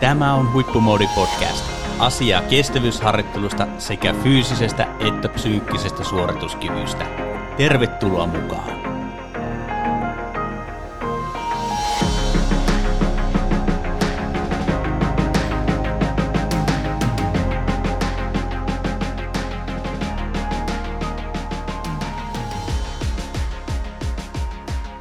Tämä 0.00 0.34
on 0.34 0.52
Huippumoodi 0.52 1.08
Podcast. 1.14 1.64
Asiaa 1.98 2.42
kestävyysharjoittelusta 2.42 3.66
sekä 3.78 4.14
fyysisestä 4.22 4.86
että 5.08 5.28
psyykkisestä 5.28 6.04
suorituskyvystä. 6.04 7.06
Tervetuloa 7.56 8.26
mukaan! 8.26 8.80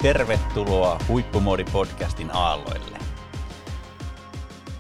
Tervetuloa 0.02 1.00
Huippumoodi 1.08 1.64
Podcastin 1.64 2.30
aalloille. 2.34 2.89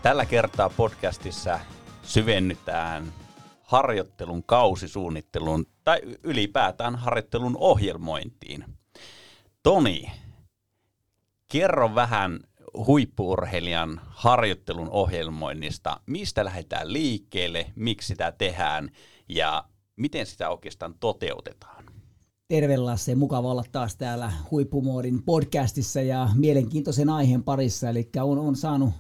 Tällä 0.02 0.26
kertaa 0.26 0.70
podcastissa 0.70 1.60
syvennytään 2.04 3.14
harjoittelun 3.62 4.44
kausisuunnitteluun 4.44 5.66
tai 5.84 6.02
ylipäätään 6.24 6.96
harjoittelun 6.96 7.58
ohjelmointiin. 7.58 8.66
Toni, 9.64 10.12
kerro 11.52 11.96
vähän 11.96 12.40
huippuurheilijan 12.88 14.02
harjoittelun 14.10 14.90
ohjelmoinnista. 14.90 16.00
Mistä 16.06 16.46
lähdetään 16.46 16.94
liikkeelle, 16.94 17.66
miksi 17.76 18.08
sitä 18.08 18.32
tehdään 18.32 18.90
ja 19.30 19.64
miten 19.96 20.26
sitä 20.26 20.50
oikeastaan 20.50 20.96
toteutetaan? 21.00 21.86
Terve 22.48 22.78
Lasse, 22.78 23.16
mukava 23.16 23.52
olla 23.52 23.64
taas 23.72 23.96
täällä 23.96 24.32
Huippumoodin 24.52 25.24
podcastissa 25.24 26.02
ja 26.02 26.30
mielenkiintoisen 26.36 27.10
aiheen 27.10 27.44
parissa. 27.44 27.90
Eli 27.90 28.10
on, 28.22 28.40
on 28.40 28.56
saanut 28.56 28.94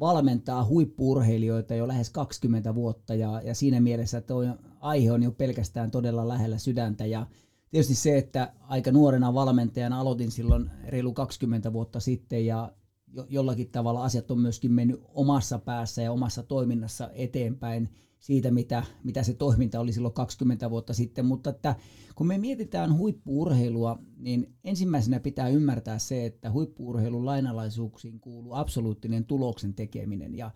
valmentaa 0.00 0.64
huippuurheilijoita 0.64 1.74
jo 1.74 1.88
lähes 1.88 2.10
20 2.10 2.74
vuotta 2.74 3.14
ja, 3.14 3.42
ja 3.44 3.54
siinä 3.54 3.80
mielessä 3.80 4.20
tuo 4.20 4.44
aihe 4.80 5.12
on 5.12 5.22
jo 5.22 5.32
pelkästään 5.32 5.90
todella 5.90 6.28
lähellä 6.28 6.58
sydäntä. 6.58 7.06
Ja 7.06 7.26
tietysti 7.70 7.94
se, 7.94 8.18
että 8.18 8.52
aika 8.60 8.92
nuorena 8.92 9.34
valmentajana 9.34 10.00
aloitin 10.00 10.30
silloin 10.30 10.70
reilu 10.86 11.12
20 11.12 11.72
vuotta 11.72 12.00
sitten 12.00 12.46
ja 12.46 12.72
jo, 13.12 13.26
jollakin 13.28 13.70
tavalla 13.70 14.04
asiat 14.04 14.30
on 14.30 14.40
myöskin 14.40 14.72
mennyt 14.72 15.02
omassa 15.14 15.58
päässä 15.58 16.02
ja 16.02 16.12
omassa 16.12 16.42
toiminnassa 16.42 17.10
eteenpäin 17.12 17.88
siitä, 18.18 18.50
mitä, 18.50 18.84
mitä 19.04 19.22
se 19.22 19.34
toiminta 19.34 19.80
oli 19.80 19.92
silloin 19.92 20.14
20 20.14 20.70
vuotta 20.70 20.94
sitten, 20.94 21.26
mutta 21.26 21.50
että 21.50 21.76
kun 22.14 22.26
me 22.26 22.38
mietitään 22.38 22.96
huippuurheilua, 22.96 23.98
niin 24.16 24.54
ensimmäisenä 24.64 25.20
pitää 25.20 25.48
ymmärtää 25.48 25.98
se, 25.98 26.26
että 26.26 26.50
huippuurheilun 26.50 27.26
lainalaisuuksiin 27.26 28.20
kuuluu 28.20 28.54
absoluuttinen 28.54 29.24
tuloksen 29.24 29.74
tekeminen. 29.74 30.34
Ja 30.34 30.50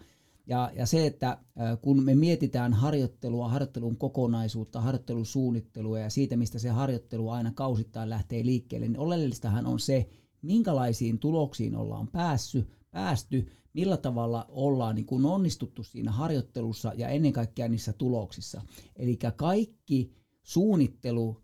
ja, 0.46 0.70
ja 0.76 0.86
se, 0.86 1.06
että 1.06 1.38
kun 1.82 2.04
me 2.04 2.14
mietitään 2.14 2.72
harjoittelua, 2.72 3.48
harjoittelun 3.48 3.96
kokonaisuutta, 3.96 4.80
harjoittelusuunnittelua 4.80 5.98
ja 5.98 6.10
siitä, 6.10 6.36
mistä 6.36 6.58
se 6.58 6.68
harjoittelu 6.68 7.30
aina 7.30 7.52
kausittain 7.54 8.10
lähtee 8.10 8.44
liikkeelle, 8.44 8.88
niin 8.88 8.98
oleellistahan 8.98 9.66
on 9.66 9.80
se, 9.80 10.08
minkälaisiin 10.42 11.18
tuloksiin 11.18 11.76
ollaan 11.76 12.08
päässyt, 12.08 12.68
päästy, 12.90 13.48
millä 13.72 13.96
tavalla 13.96 14.46
ollaan 14.48 14.94
niin 14.94 15.06
kuin 15.06 15.24
onnistuttu 15.24 15.82
siinä 15.82 16.12
harjoittelussa 16.12 16.92
ja 16.96 17.08
ennen 17.08 17.32
kaikkea 17.32 17.68
niissä 17.68 17.92
tuloksissa. 17.92 18.62
Eli 18.96 19.18
kaikki 19.36 20.12
suunnittelu 20.42 21.36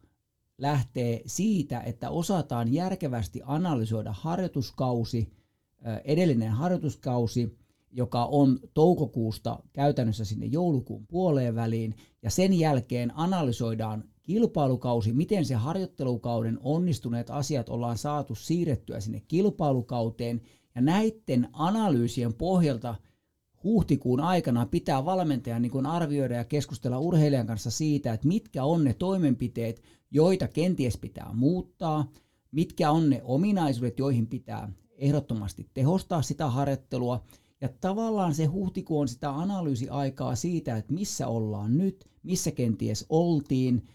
lähtee 0.59 1.23
siitä, 1.27 1.81
että 1.81 2.11
osataan 2.11 2.73
järkevästi 2.73 3.41
analysoida 3.45 4.13
harjoituskausi, 4.13 5.33
edellinen 6.05 6.53
harjoituskausi, 6.53 7.59
joka 7.93 8.25
on 8.25 8.59
toukokuusta 8.75 9.63
käytännössä 9.73 10.25
sinne 10.25 10.47
joulukuun 10.47 11.07
puoleen 11.07 11.55
väliin, 11.55 11.95
ja 12.23 12.31
sen 12.31 12.55
jälkeen 12.55 13.13
analysoidaan 13.17 14.05
kilpailukausi, 14.23 15.13
miten 15.13 15.45
se 15.45 15.55
harjoittelukauden 15.55 16.59
onnistuneet 16.63 17.31
asiat 17.31 17.69
ollaan 17.69 17.99
saatu 17.99 18.35
siirrettyä 18.35 19.01
sinne 19.01 19.23
kilpailukauteen, 19.29 20.41
ja 20.79 20.83
näiden 20.83 21.49
analyysien 21.53 22.35
pohjalta 22.35 22.95
huhtikuun 23.65 24.21
aikana 24.21 24.67
pitää 24.67 25.05
valmentajan 25.05 25.63
niin 25.63 25.87
arvioida 25.87 26.35
ja 26.35 26.45
keskustella 26.45 26.99
urheilijan 26.99 27.47
kanssa 27.47 27.71
siitä, 27.71 28.13
että 28.13 28.29
mitkä 28.29 28.65
on 28.65 28.85
ne 28.85 28.95
toimenpiteet, 28.95 29.83
joita 30.11 30.49
kenties 30.49 30.99
pitää 30.99 31.31
muuttaa, 31.35 32.13
mitkä 32.53 32.91
on 32.91 33.11
ne 33.11 33.21
ominaisuudet, 33.25 33.99
joihin 33.99 34.27
pitää 34.27 34.73
ehdottomasti 34.91 35.71
tehostaa 35.75 36.23
sitä 36.23 36.47
harjoittelua. 36.47 37.25
Ja 37.61 37.69
tavallaan 37.81 38.35
se 38.35 38.45
huhtikuu 38.45 39.01
on 39.01 39.09
sitä 39.09 39.31
analyysiaikaa 39.31 40.35
siitä, 40.35 40.77
että 40.77 40.93
missä 40.93 41.29
ollaan 41.29 41.79
nyt, 41.79 42.05
missä 42.23 42.51
kenties 42.51 43.07
oltiin, 43.09 43.87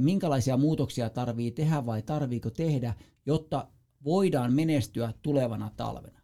minkälaisia 0.00 0.56
muutoksia 0.56 1.10
tarvii 1.10 1.50
tehdä 1.50 1.86
vai 1.86 2.02
tarviiko 2.02 2.50
tehdä, 2.50 2.94
jotta 3.26 3.68
voidaan 4.04 4.52
menestyä 4.52 5.12
tulevana 5.22 5.70
talvena. 5.76 6.21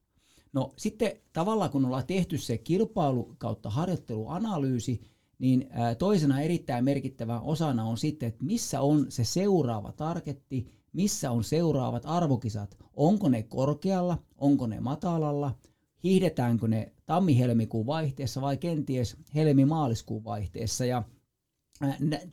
No 0.52 0.72
sitten 0.76 1.12
tavallaan 1.32 1.70
kun 1.70 1.84
ollaan 1.84 2.06
tehty 2.06 2.38
se 2.38 2.58
kilpailu 2.58 3.34
kautta 3.38 3.70
harjoitteluanalyysi, 3.70 5.00
niin 5.38 5.68
toisena 5.98 6.40
erittäin 6.40 6.84
merkittävä 6.84 7.40
osana 7.40 7.84
on 7.84 7.98
sitten, 7.98 8.28
että 8.28 8.44
missä 8.44 8.80
on 8.80 9.06
se 9.08 9.24
seuraava 9.24 9.92
targetti, 9.92 10.66
missä 10.92 11.30
on 11.30 11.44
seuraavat 11.44 12.02
arvokisat. 12.06 12.76
Onko 12.96 13.28
ne 13.28 13.42
korkealla, 13.42 14.18
onko 14.38 14.66
ne 14.66 14.80
matalalla, 14.80 15.54
hiihdetäänkö 16.02 16.68
ne 16.68 16.92
tammi-helmikuun 17.06 17.86
vaihteessa 17.86 18.40
vai 18.40 18.56
kenties 18.56 19.16
helmi-maaliskuun 19.34 20.24
vaihteessa. 20.24 20.84
Ja 20.84 21.02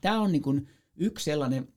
tämä 0.01 0.21
on 0.21 0.31
niin 0.31 0.67
yksi 0.95 1.23
sellainen 1.23 1.67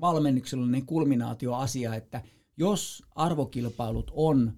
valmennuksellinen 0.00 0.86
kulminaatioasia, 0.86 1.94
että 1.94 2.22
jos 2.56 3.02
arvokilpailut 3.14 4.10
on 4.14 4.52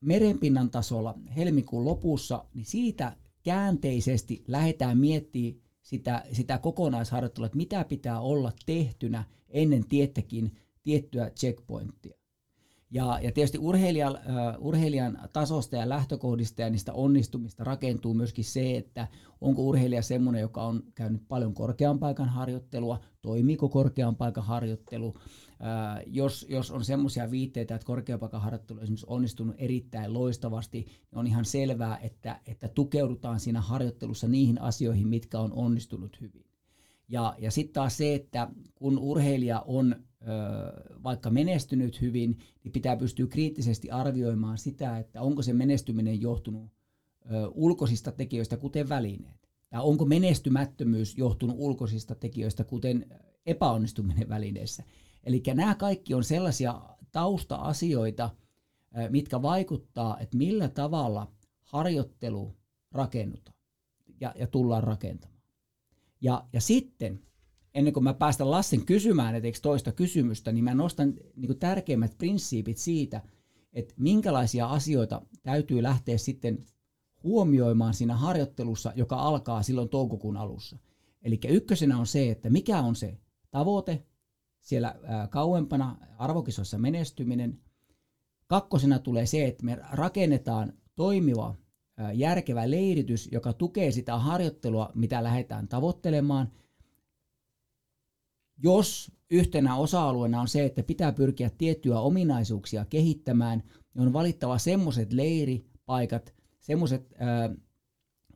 merenpinnan 0.00 0.70
tasolla 0.70 1.14
helmikuun 1.36 1.84
lopussa, 1.84 2.44
niin 2.54 2.66
siitä 2.66 3.16
käänteisesti 3.42 4.44
lähdetään 4.48 4.98
miettimään 4.98 5.62
sitä, 5.82 6.24
sitä 6.32 6.58
kokonaisharjoittelua, 6.58 7.46
että 7.46 7.56
mitä 7.56 7.84
pitää 7.84 8.20
olla 8.20 8.52
tehtynä 8.66 9.24
ennen 9.50 9.88
tiettäkin 9.88 10.56
tiettyä 10.84 11.30
checkpointtia. 11.30 12.17
Ja, 12.90 13.18
ja 13.22 13.32
tietysti 13.32 13.58
urheilijan, 13.58 14.12
uh, 14.12 14.66
urheilijan 14.66 15.18
tasosta 15.32 15.76
ja 15.76 15.88
lähtökohdista 15.88 16.62
ja 16.62 16.70
niistä 16.70 16.92
onnistumista 16.92 17.64
rakentuu 17.64 18.14
myöskin 18.14 18.44
se, 18.44 18.76
että 18.76 19.08
onko 19.40 19.62
urheilija 19.62 20.02
semmoinen, 20.02 20.40
joka 20.40 20.62
on 20.62 20.82
käynyt 20.94 21.22
paljon 21.28 21.54
korkean 21.54 21.98
paikan 21.98 22.28
harjoittelua, 22.28 23.00
toimiiko 23.22 23.68
korkean 23.68 24.16
paikan 24.16 24.44
harjoittelu, 24.44 25.14
Ää, 25.60 26.02
jos, 26.06 26.46
jos 26.48 26.70
on 26.70 26.84
semmoisia 26.84 27.30
viitteitä, 27.30 27.74
että 27.74 27.86
korkeapaikan 27.86 28.42
esimerkiksi 28.82 29.06
onnistunut 29.08 29.54
erittäin 29.58 30.14
loistavasti, 30.14 30.78
niin 30.78 31.18
on 31.18 31.26
ihan 31.26 31.44
selvää, 31.44 31.98
että, 31.98 32.40
että 32.46 32.68
tukeudutaan 32.68 33.40
siinä 33.40 33.60
harjoittelussa 33.60 34.28
niihin 34.28 34.60
asioihin, 34.60 35.08
mitkä 35.08 35.40
on 35.40 35.52
onnistunut 35.52 36.20
hyvin. 36.20 36.44
Ja, 37.08 37.34
ja 37.38 37.50
sitten 37.50 37.72
taas 37.72 37.96
se, 37.96 38.14
että 38.14 38.48
kun 38.74 38.98
urheilija 38.98 39.60
on 39.60 39.96
vaikka 41.04 41.30
menestynyt 41.30 42.00
hyvin, 42.00 42.38
niin 42.64 42.72
pitää 42.72 42.96
pystyä 42.96 43.26
kriittisesti 43.26 43.90
arvioimaan 43.90 44.58
sitä, 44.58 44.98
että 44.98 45.22
onko 45.22 45.42
se 45.42 45.52
menestyminen 45.52 46.20
johtunut 46.20 46.70
ulkoisista 47.54 48.12
tekijöistä, 48.12 48.56
kuten 48.56 48.88
välineet. 48.88 49.48
Ja 49.72 49.82
onko 49.82 50.04
menestymättömyys 50.04 51.18
johtunut 51.18 51.56
ulkoisista 51.58 52.14
tekijöistä, 52.14 52.64
kuten 52.64 53.06
epäonnistuminen 53.46 54.28
välineessä. 54.28 54.82
Eli 55.24 55.42
nämä 55.54 55.74
kaikki 55.74 56.14
on 56.14 56.24
sellaisia 56.24 56.80
tausta-asioita, 57.12 58.30
mitkä 59.10 59.42
vaikuttaa, 59.42 60.18
että 60.18 60.36
millä 60.36 60.68
tavalla 60.68 61.32
harjoittelu 61.64 62.56
rakennutaan 62.92 63.58
ja, 64.20 64.34
ja 64.38 64.46
tullaan 64.46 64.84
rakentamaan. 64.84 65.42
Ja, 66.20 66.46
ja 66.52 66.60
sitten, 66.60 67.20
ennen 67.78 67.92
kuin 67.92 68.04
mä 68.04 68.14
päästän 68.14 68.50
Lassen 68.50 68.86
kysymään 68.86 69.34
etteikö 69.34 69.58
toista 69.62 69.92
kysymystä, 69.92 70.52
niin 70.52 70.64
mä 70.64 70.74
nostan 70.74 71.14
niin 71.36 71.58
tärkeimmät 71.58 72.18
prinsiipit 72.18 72.76
siitä, 72.76 73.22
että 73.72 73.94
minkälaisia 73.98 74.66
asioita 74.66 75.22
täytyy 75.42 75.82
lähteä 75.82 76.18
sitten 76.18 76.64
huomioimaan 77.22 77.94
siinä 77.94 78.16
harjoittelussa, 78.16 78.92
joka 78.96 79.16
alkaa 79.16 79.62
silloin 79.62 79.88
toukokuun 79.88 80.36
alussa. 80.36 80.78
Eli 81.22 81.40
ykkösenä 81.48 81.98
on 81.98 82.06
se, 82.06 82.30
että 82.30 82.50
mikä 82.50 82.80
on 82.80 82.96
se 82.96 83.18
tavoite, 83.50 84.04
siellä 84.60 84.94
kauempana 85.30 85.96
arvokisossa 86.18 86.78
menestyminen. 86.78 87.60
Kakkosena 88.46 88.98
tulee 88.98 89.26
se, 89.26 89.46
että 89.46 89.64
me 89.64 89.78
rakennetaan 89.90 90.72
toimiva, 90.96 91.54
järkevä 92.14 92.70
leiritys, 92.70 93.28
joka 93.32 93.52
tukee 93.52 93.90
sitä 93.90 94.18
harjoittelua, 94.18 94.92
mitä 94.94 95.24
lähdetään 95.24 95.68
tavoittelemaan. 95.68 96.52
Jos 98.62 99.12
yhtenä 99.30 99.76
osa-alueena 99.76 100.40
on 100.40 100.48
se, 100.48 100.64
että 100.64 100.82
pitää 100.82 101.12
pyrkiä 101.12 101.50
tiettyjä 101.58 101.98
ominaisuuksia 101.98 102.84
kehittämään, 102.84 103.62
niin 103.94 104.06
on 104.06 104.12
valittava 104.12 104.58
semmoiset 104.58 105.12
leiripaikat, 105.12 106.34
semmoiset 106.60 107.14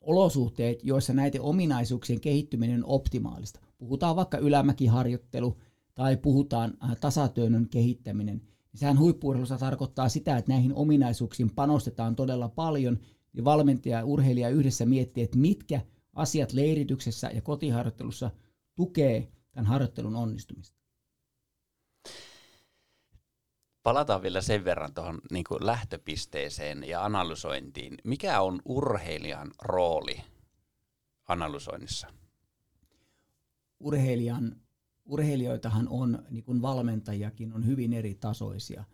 olosuhteet, 0.01 0.85
joissa 0.85 1.13
näiden 1.13 1.41
ominaisuuksien 1.41 2.21
kehittyminen 2.21 2.85
on 2.85 2.91
optimaalista. 2.91 3.61
Puhutaan 3.79 4.17
vaikka 4.17 4.39
ylämäkiharjoittelu 4.39 5.59
tai 5.95 6.17
puhutaan 6.17 6.75
tasatyönnön 7.01 7.69
kehittäminen. 7.69 8.37
Niin 8.37 8.79
sehän 8.79 8.99
huippuurheilussa 8.99 9.59
tarkoittaa 9.59 10.09
sitä, 10.09 10.37
että 10.37 10.53
näihin 10.53 10.75
ominaisuuksiin 10.75 11.51
panostetaan 11.55 12.17
todella 12.17 12.49
paljon, 12.49 12.99
ja 13.35 13.45
valmentaja 13.45 13.99
ja 13.99 14.05
urheilija 14.05 14.49
yhdessä 14.49 14.87
miettii, 14.87 15.25
että 15.25 15.39
mitkä 15.39 15.81
asiat 16.13 16.53
leirityksessä 16.53 17.31
ja 17.35 17.43
kotiharjoittelussa 17.43 18.31
tukee 18.77 19.29
tämän 19.53 19.67
harjoittelun 19.67 20.17
onnistumista. 20.17 20.83
Palataan 23.83 24.23
vielä 24.23 24.41
sen 24.41 24.65
verran 24.65 24.95
tuohon 24.95 25.21
niin 25.31 25.45
lähtöpisteeseen 25.61 26.89
ja 26.89 27.05
analysointiin. 27.05 27.99
Mikä 28.05 28.41
on 28.41 28.63
urheilijan 28.65 29.51
rooli 29.63 30.21
analysoinnissa? 31.29 32.07
Urheilijan, 33.81 34.57
urheilijoitahan 35.05 35.89
on, 35.89 36.23
niin 36.31 36.45
kuin 36.45 36.63
valmentajakin, 36.63 37.53
on 37.53 37.67
hyvin 37.67 37.93
eri 37.93 38.15
tasoisia. 38.15 38.85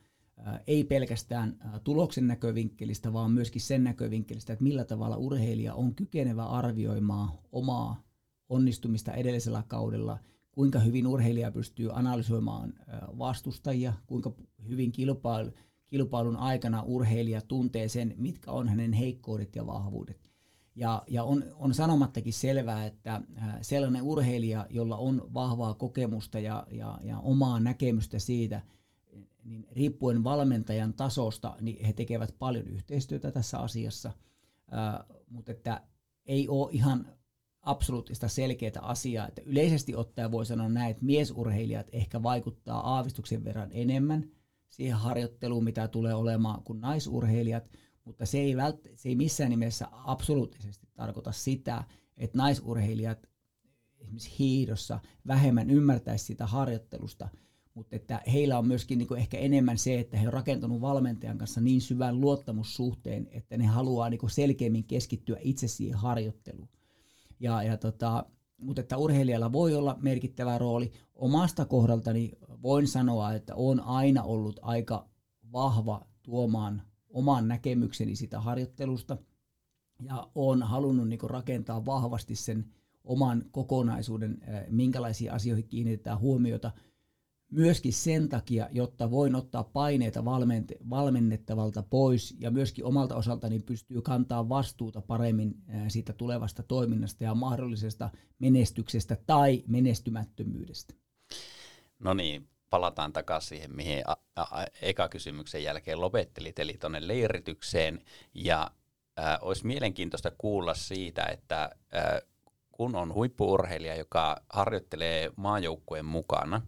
Ei 0.66 0.84
pelkästään 0.84 1.58
tuloksen 1.84 2.26
näkövinkkelistä, 2.26 3.12
vaan 3.12 3.30
myöskin 3.30 3.62
sen 3.62 3.84
näkövinkkelistä, 3.84 4.52
että 4.52 4.62
millä 4.62 4.84
tavalla 4.84 5.16
urheilija 5.16 5.74
on 5.74 5.94
kykenevä 5.94 6.44
arvioimaan 6.44 7.38
omaa 7.52 8.02
onnistumista 8.48 9.12
edellisellä 9.12 9.62
kaudella– 9.68 10.18
kuinka 10.58 10.78
hyvin 10.78 11.06
urheilija 11.06 11.52
pystyy 11.52 11.90
analysoimaan 11.92 12.74
vastustajia, 13.18 13.92
kuinka 14.06 14.32
hyvin 14.68 14.92
kilpailu, 14.92 15.50
kilpailun 15.86 16.36
aikana 16.36 16.82
urheilija 16.82 17.40
tuntee 17.40 17.88
sen, 17.88 18.14
mitkä 18.16 18.50
on 18.50 18.68
hänen 18.68 18.92
heikkoudet 18.92 19.56
ja 19.56 19.66
vahvuudet. 19.66 20.30
Ja, 20.74 21.02
ja 21.08 21.24
on, 21.24 21.44
on 21.54 21.74
sanomattakin 21.74 22.32
selvää, 22.32 22.86
että 22.86 23.22
sellainen 23.62 24.02
urheilija, 24.02 24.66
jolla 24.70 24.96
on 24.96 25.28
vahvaa 25.34 25.74
kokemusta 25.74 26.38
ja, 26.38 26.66
ja, 26.70 26.98
ja 27.02 27.18
omaa 27.18 27.60
näkemystä 27.60 28.18
siitä, 28.18 28.62
niin 29.44 29.66
riippuen 29.72 30.24
valmentajan 30.24 30.94
tasosta, 30.94 31.56
niin 31.60 31.86
he 31.86 31.92
tekevät 31.92 32.34
paljon 32.38 32.66
yhteistyötä 32.66 33.30
tässä 33.30 33.58
asiassa, 33.58 34.12
ää, 34.70 35.04
mutta 35.28 35.52
että 35.52 35.82
ei 36.26 36.48
ole 36.48 36.68
ihan 36.72 37.06
absoluuttista 37.62 38.28
selkeää 38.28 38.72
asiaa, 38.82 39.28
että 39.28 39.42
yleisesti 39.44 39.96
ottaen 39.96 40.30
voi 40.30 40.46
sanoa 40.46 40.68
näin, 40.68 40.90
että 40.90 41.04
miesurheilijat 41.04 41.86
ehkä 41.92 42.22
vaikuttaa 42.22 42.94
aavistuksen 42.94 43.44
verran 43.44 43.68
enemmän 43.72 44.30
siihen 44.70 44.96
harjoitteluun, 44.96 45.64
mitä 45.64 45.88
tulee 45.88 46.14
olemaan 46.14 46.62
kuin 46.62 46.80
naisurheilijat, 46.80 47.70
mutta 48.04 48.26
se 48.26 48.38
ei, 48.38 48.54
vält- 48.54 48.92
se 48.96 49.08
ei 49.08 49.16
missään 49.16 49.50
nimessä 49.50 49.88
absoluuttisesti 49.92 50.88
tarkoita 50.94 51.32
sitä, 51.32 51.84
että 52.16 52.38
naisurheilijat 52.38 53.28
esimerkiksi 53.98 54.38
hiidossa 54.38 55.00
vähemmän 55.26 55.70
ymmärtäisi 55.70 56.24
sitä 56.24 56.46
harjoittelusta, 56.46 57.28
mutta 57.74 57.96
että 57.96 58.22
heillä 58.32 58.58
on 58.58 58.66
myöskin 58.66 58.98
niin 58.98 59.16
ehkä 59.16 59.38
enemmän 59.38 59.78
se, 59.78 60.00
että 60.00 60.16
he 60.16 60.26
on 60.26 60.32
rakentanut 60.32 60.80
valmentajan 60.80 61.38
kanssa 61.38 61.60
niin 61.60 61.80
syvän 61.80 62.20
luottamussuhteen, 62.20 63.28
että 63.30 63.56
ne 63.56 63.66
haluaa 63.66 64.10
niin 64.10 64.30
selkeämmin 64.30 64.84
keskittyä 64.84 65.36
itse 65.40 65.68
siihen 65.68 65.98
harjoitteluun. 65.98 66.68
Ja, 67.40 67.62
ja 67.62 67.76
tota, 67.76 68.26
mutta 68.56 68.80
että 68.80 68.96
urheilijalla 68.96 69.52
voi 69.52 69.74
olla 69.74 69.98
merkittävä 70.00 70.58
rooli. 70.58 70.92
Omasta 71.14 71.64
kohdaltani 71.64 72.32
voin 72.62 72.88
sanoa, 72.88 73.32
että 73.32 73.54
on 73.54 73.80
aina 73.80 74.22
ollut 74.22 74.58
aika 74.62 75.08
vahva 75.52 76.06
tuomaan 76.22 76.82
oman 77.10 77.48
näkemykseni 77.48 78.16
sitä 78.16 78.40
harjoittelusta 78.40 79.16
ja 80.02 80.30
on 80.34 80.62
halunnut 80.62 81.08
niin 81.08 81.18
rakentaa 81.22 81.86
vahvasti 81.86 82.36
sen 82.36 82.64
oman 83.04 83.44
kokonaisuuden, 83.50 84.38
minkälaisiin 84.70 85.32
asioihin 85.32 85.68
kiinnitetään 85.68 86.20
huomiota– 86.20 86.72
myöskin 87.50 87.92
sen 87.92 88.28
takia, 88.28 88.68
jotta 88.72 89.10
voin 89.10 89.34
ottaa 89.34 89.64
paineita 89.64 90.24
valmennettavalta 90.90 91.82
pois 91.82 92.36
ja 92.40 92.50
myöskin 92.50 92.84
omalta 92.84 93.16
osaltani 93.16 93.58
pystyy 93.58 94.02
kantaa 94.02 94.48
vastuuta 94.48 95.00
paremmin 95.00 95.54
siitä 95.88 96.12
tulevasta 96.12 96.62
toiminnasta 96.62 97.24
ja 97.24 97.34
mahdollisesta 97.34 98.10
menestyksestä 98.38 99.16
tai 99.26 99.64
menestymättömyydestä. 99.66 100.94
No 101.98 102.14
niin, 102.14 102.48
palataan 102.70 103.12
takaisin 103.12 103.48
siihen, 103.48 103.76
mihin 103.76 104.02
a- 104.06 104.16
a- 104.36 104.66
eka 104.82 105.08
kysymyksen 105.08 105.62
jälkeen 105.62 106.00
lopettelit, 106.00 106.58
eli 106.58 106.76
tuonne 106.80 107.06
leiritykseen. 107.06 108.04
Ja 108.34 108.70
äh, 109.18 109.38
olisi 109.40 109.66
mielenkiintoista 109.66 110.32
kuulla 110.38 110.74
siitä, 110.74 111.22
että 111.22 111.62
äh, 111.64 112.22
kun 112.72 112.96
on 112.96 113.14
huippuurheilija, 113.14 113.96
joka 113.96 114.42
harjoittelee 114.50 115.30
maajoukkueen 115.36 116.04
mukana, 116.04 116.62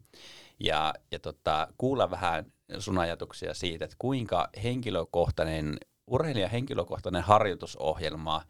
ja, 0.60 0.94
ja 1.10 1.18
tota, 1.18 1.68
kuulla 1.78 2.10
vähän 2.10 2.52
sun 2.78 2.98
ajatuksia 2.98 3.54
siitä, 3.54 3.84
että 3.84 3.96
kuinka 3.98 4.48
henkilökohtainen, 4.62 5.76
urheilijan 6.06 6.50
henkilökohtainen 6.50 7.22
harjoitusohjelma 7.22 8.42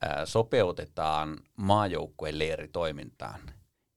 ää, 0.00 0.26
sopeutetaan 0.26 1.38
maajoukkueen 1.56 2.38
leiritoimintaan. 2.38 3.40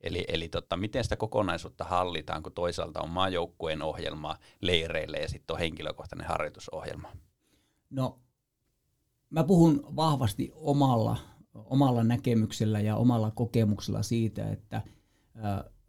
Eli, 0.01 0.25
eli 0.27 0.49
tota, 0.49 0.77
miten 0.77 1.03
sitä 1.03 1.15
kokonaisuutta 1.15 1.83
hallitaan, 1.83 2.43
kun 2.43 2.51
toisaalta 2.51 3.01
on 3.01 3.09
maajoukkueen 3.09 3.81
ohjelma 3.81 4.37
leireille 4.61 5.17
ja 5.17 5.29
sitten 5.29 5.53
on 5.53 5.59
henkilökohtainen 5.59 6.27
harjoitusohjelma? 6.27 7.11
No, 7.89 8.19
mä 9.29 9.43
puhun 9.43 9.95
vahvasti 9.95 10.51
omalla, 10.55 11.17
omalla 11.53 12.03
näkemyksellä 12.03 12.79
ja 12.79 12.95
omalla 12.95 13.31
kokemuksella 13.31 14.03
siitä, 14.03 14.49
että 14.51 14.81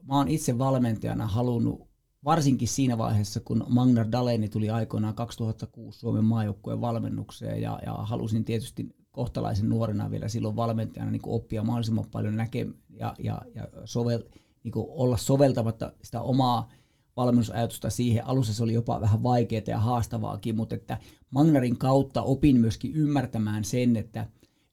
mä 0.06 0.16
oon 0.16 0.28
itse 0.28 0.58
valmentajana 0.58 1.26
halunnut, 1.26 1.88
varsinkin 2.24 2.68
siinä 2.68 2.98
vaiheessa, 2.98 3.40
kun 3.40 3.64
Magnar 3.68 4.06
Daleni 4.12 4.48
tuli 4.48 4.70
aikoinaan 4.70 5.14
2006 5.14 5.98
Suomen 5.98 6.24
maajoukkueen 6.24 6.80
valmennukseen 6.80 7.62
ja, 7.62 7.78
ja 7.86 7.92
halusin 7.92 8.44
tietysti 8.44 8.96
kohtalaisen 9.10 9.68
nuorena 9.68 10.10
vielä 10.10 10.28
silloin 10.28 10.56
valmentajana 10.56 11.10
niin 11.10 11.22
oppia 11.26 11.64
mahdollisimman 11.64 12.04
paljon 12.10 12.36
näke 12.36 12.66
ja, 12.90 13.14
ja, 13.18 13.42
ja 13.54 13.68
sovel, 13.84 14.22
niin 14.64 14.72
olla 14.76 15.16
soveltamatta 15.16 15.92
sitä 16.02 16.20
omaa 16.20 16.68
valmennusajatusta 17.16 17.90
siihen. 17.90 18.26
Alussa 18.26 18.54
se 18.54 18.62
oli 18.62 18.72
jopa 18.72 19.00
vähän 19.00 19.22
vaikeaa 19.22 19.62
ja 19.66 19.78
haastavaakin, 19.78 20.56
mutta 20.56 20.74
että 20.74 20.98
Magnarin 21.30 21.78
kautta 21.78 22.22
opin 22.22 22.60
myöskin 22.60 22.92
ymmärtämään 22.94 23.64
sen, 23.64 23.96
että, 23.96 24.26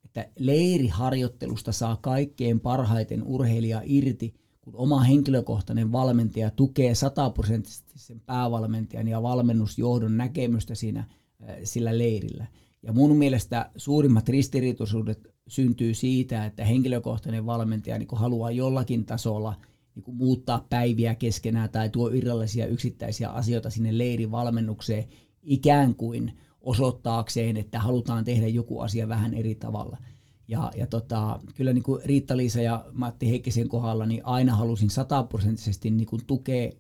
että 0.06 0.26
leiriharjoittelusta 0.40 1.72
saa 1.72 1.98
kaikkein 2.02 2.60
parhaiten 2.60 3.24
urheilija 3.24 3.82
irti, 3.86 4.43
kun 4.64 4.76
oma 4.76 5.00
henkilökohtainen 5.00 5.92
valmentaja 5.92 6.50
tukee 6.50 6.96
sataprosenttisesti 6.96 8.00
sen 8.00 8.20
päävalmentajan 8.20 9.08
ja 9.08 9.24
valmennusjohdon 9.24 10.18
näkemystä 10.18 10.76
siinä 10.76 11.04
sillä 11.64 11.98
leirillä. 11.98 12.48
Ja 12.84 12.94
mun 12.94 13.16
mielestä 13.18 13.72
suurimmat 13.76 14.30
ristiriitoisuudet 14.30 15.34
syntyy 15.48 15.94
siitä, 15.94 16.46
että 16.46 16.66
henkilökohtainen 16.66 17.46
valmentaja 17.46 18.00
niin 18.00 18.08
haluaa 18.14 18.52
jollakin 18.52 19.06
tasolla 19.06 19.56
niin 19.96 20.16
muuttaa 20.18 20.66
päiviä 20.70 21.16
keskenään 21.16 21.70
tai 21.70 21.90
tuo 21.90 22.10
irrallisia 22.10 22.68
yksittäisiä 22.68 23.30
asioita 23.30 23.70
sinne 23.70 23.98
leirivalmennukseen 23.98 25.04
ikään 25.42 25.96
kuin 25.96 26.34
osoittaakseen, 26.62 27.58
että 27.58 27.80
halutaan 27.80 28.26
tehdä 28.26 28.48
joku 28.48 28.80
asia 28.80 29.08
vähän 29.08 29.34
eri 29.34 29.56
tavalla– 29.56 29.98
ja, 30.48 30.72
ja 30.76 30.88
tota, 30.88 31.40
kyllä 31.56 31.74
niin 31.74 31.84
kuin 31.84 32.02
Riitta-Liisa 32.06 32.62
ja 32.62 32.86
Matti 32.92 33.30
Heikkisen 33.30 33.70
kohdalla 33.70 34.06
niin 34.06 34.26
aina 34.26 34.56
halusin 34.56 34.90
sataprosenttisesti 34.90 35.92
niin 35.92 36.08
kuin 36.08 36.26
tukea 36.28 36.72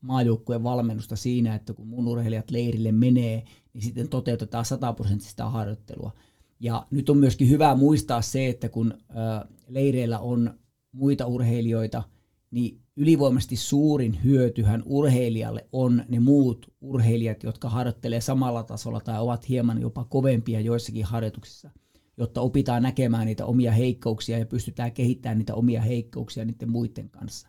maajoukkueen 0.00 0.62
valmennusta 0.62 1.16
siinä, 1.16 1.54
että 1.54 1.72
kun 1.74 1.86
mun 1.86 2.08
urheilijat 2.08 2.50
leirille 2.50 2.92
menee, 2.92 3.44
niin 3.72 3.82
sitten 3.82 4.08
toteutetaan 4.08 4.64
sataprosenttista 4.64 5.50
harjoittelua. 5.50 6.12
Ja 6.60 6.86
nyt 6.90 7.10
on 7.10 7.18
myöskin 7.18 7.48
hyvä 7.48 7.74
muistaa 7.74 8.22
se, 8.22 8.48
että 8.48 8.68
kun 8.68 8.92
ä, 8.92 9.46
leireillä 9.68 10.18
on 10.18 10.54
muita 10.92 11.26
urheilijoita, 11.26 12.02
niin 12.50 12.80
ylivoimaisesti 12.96 13.56
suurin 13.56 14.24
hyötyhän 14.24 14.82
urheilijalle 14.86 15.66
on 15.72 16.04
ne 16.08 16.20
muut 16.20 16.72
urheilijat, 16.80 17.42
jotka 17.42 17.68
harjoittelee 17.68 18.20
samalla 18.20 18.62
tasolla 18.62 19.00
tai 19.00 19.20
ovat 19.20 19.48
hieman 19.48 19.80
jopa 19.80 20.04
kovempia 20.04 20.60
joissakin 20.60 21.04
harjoituksissa– 21.04 21.70
jotta 22.16 22.40
opitaan 22.40 22.82
näkemään 22.82 23.26
niitä 23.26 23.46
omia 23.46 23.72
heikkouksia 23.72 24.38
ja 24.38 24.46
pystytään 24.46 24.92
kehittämään 24.92 25.38
niitä 25.38 25.54
omia 25.54 25.80
heikkouksia 25.80 26.44
niiden 26.44 26.70
muiden 26.70 27.10
kanssa. 27.10 27.48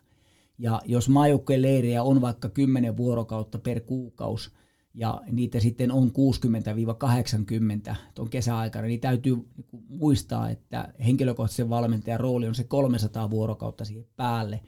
Ja 0.58 0.82
jos 0.84 1.08
maajoukkojen 1.08 1.62
leirejä 1.62 2.02
on 2.02 2.20
vaikka 2.20 2.48
10 2.48 2.96
vuorokautta 2.96 3.58
per 3.58 3.80
kuukausi, 3.80 4.50
ja 4.94 5.22
niitä 5.30 5.60
sitten 5.60 5.92
on 5.92 6.12
60-80 7.90 7.94
tuon 8.14 8.30
kesäaikana, 8.30 8.86
niin 8.86 9.00
täytyy 9.00 9.34
niinku 9.34 9.82
muistaa, 9.88 10.50
että 10.50 10.94
henkilökohtaisen 11.04 11.70
valmentajan 11.70 12.20
rooli 12.20 12.48
on 12.48 12.54
se 12.54 12.64
300 12.64 13.30
vuorokautta 13.30 13.84
siihen 13.84 14.06
päälle. 14.16 14.60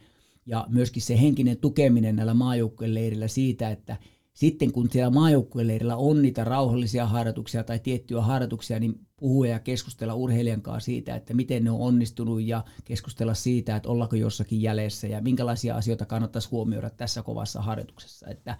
Ja 0.46 0.66
myöskin 0.68 1.02
se 1.02 1.20
henkinen 1.20 1.56
tukeminen 1.56 2.16
näillä 2.16 2.34
maajoukkojen 2.34 2.94
leirillä 2.94 3.28
siitä, 3.28 3.70
että 3.70 3.96
sitten 4.36 4.72
kun 4.72 4.90
siellä 4.90 5.10
maajoukkueleirillä 5.10 5.96
on 5.96 6.22
niitä 6.22 6.44
rauhallisia 6.44 7.06
harjoituksia 7.06 7.64
tai 7.64 7.78
tiettyjä 7.78 8.20
harjoituksia, 8.20 8.80
niin 8.80 9.00
puhua 9.16 9.46
ja 9.46 9.58
keskustella 9.58 10.14
urheilijan 10.14 10.62
kanssa 10.62 10.84
siitä, 10.84 11.16
että 11.16 11.34
miten 11.34 11.64
ne 11.64 11.70
on 11.70 11.80
onnistunut 11.80 12.42
ja 12.42 12.64
keskustella 12.84 13.34
siitä, 13.34 13.76
että 13.76 13.88
ollaanko 13.88 14.16
jossakin 14.16 14.62
jäljessä 14.62 15.06
ja 15.06 15.20
minkälaisia 15.20 15.76
asioita 15.76 16.06
kannattaisi 16.06 16.48
huomioida 16.50 16.90
tässä 16.90 17.22
kovassa 17.22 17.62
harjoituksessa. 17.62 18.26
Että 18.28 18.58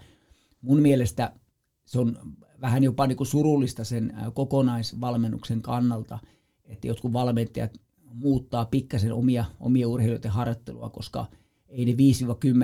mun 0.61 0.81
mielestä 0.81 1.33
se 1.85 1.99
on 1.99 2.17
vähän 2.61 2.83
jopa 2.83 3.07
niin 3.07 3.17
kuin 3.17 3.27
surullista 3.27 3.83
sen 3.83 4.13
kokonaisvalmennuksen 4.33 5.61
kannalta, 5.61 6.19
että 6.65 6.87
jotkut 6.87 7.13
valmentajat 7.13 7.71
muuttaa 8.13 8.65
pikkasen 8.65 9.13
omia, 9.13 9.45
omia 9.59 9.87
urheilijoiden 9.87 10.31
harjoittelua, 10.31 10.89
koska 10.89 11.25
ei 11.69 11.85
ne 11.85 11.95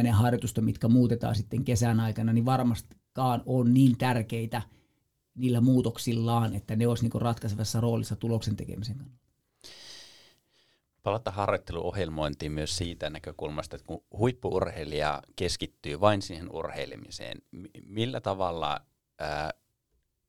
5-10 0.07 0.11
harjoitusta, 0.11 0.61
mitkä 0.61 0.87
muutetaan 0.87 1.35
sitten 1.35 1.63
kesän 1.63 1.99
aikana, 1.99 2.33
niin 2.33 2.45
varmastikaan 3.17 3.43
on 3.45 3.73
niin 3.73 3.97
tärkeitä 3.97 4.61
niillä 5.35 5.61
muutoksillaan, 5.61 6.55
että 6.55 6.75
ne 6.75 6.87
olisi 6.87 7.07
niin 7.07 7.21
ratkaisevassa 7.21 7.81
roolissa 7.81 8.15
tuloksen 8.15 8.55
tekemisen 8.55 8.97
kannalta. 8.97 9.23
Palata 11.03 11.31
harjoitteluohjelmointiin 11.31 12.51
myös 12.51 12.77
siitä 12.77 13.09
näkökulmasta, 13.09 13.75
että 13.75 13.87
kun 13.87 14.03
huippuurheilija 14.17 15.21
keskittyy 15.35 15.99
vain 15.99 16.21
siihen 16.21 16.49
urheilemiseen, 16.51 17.41
millä 17.85 18.21
tavalla 18.21 18.81
ää, 19.19 19.51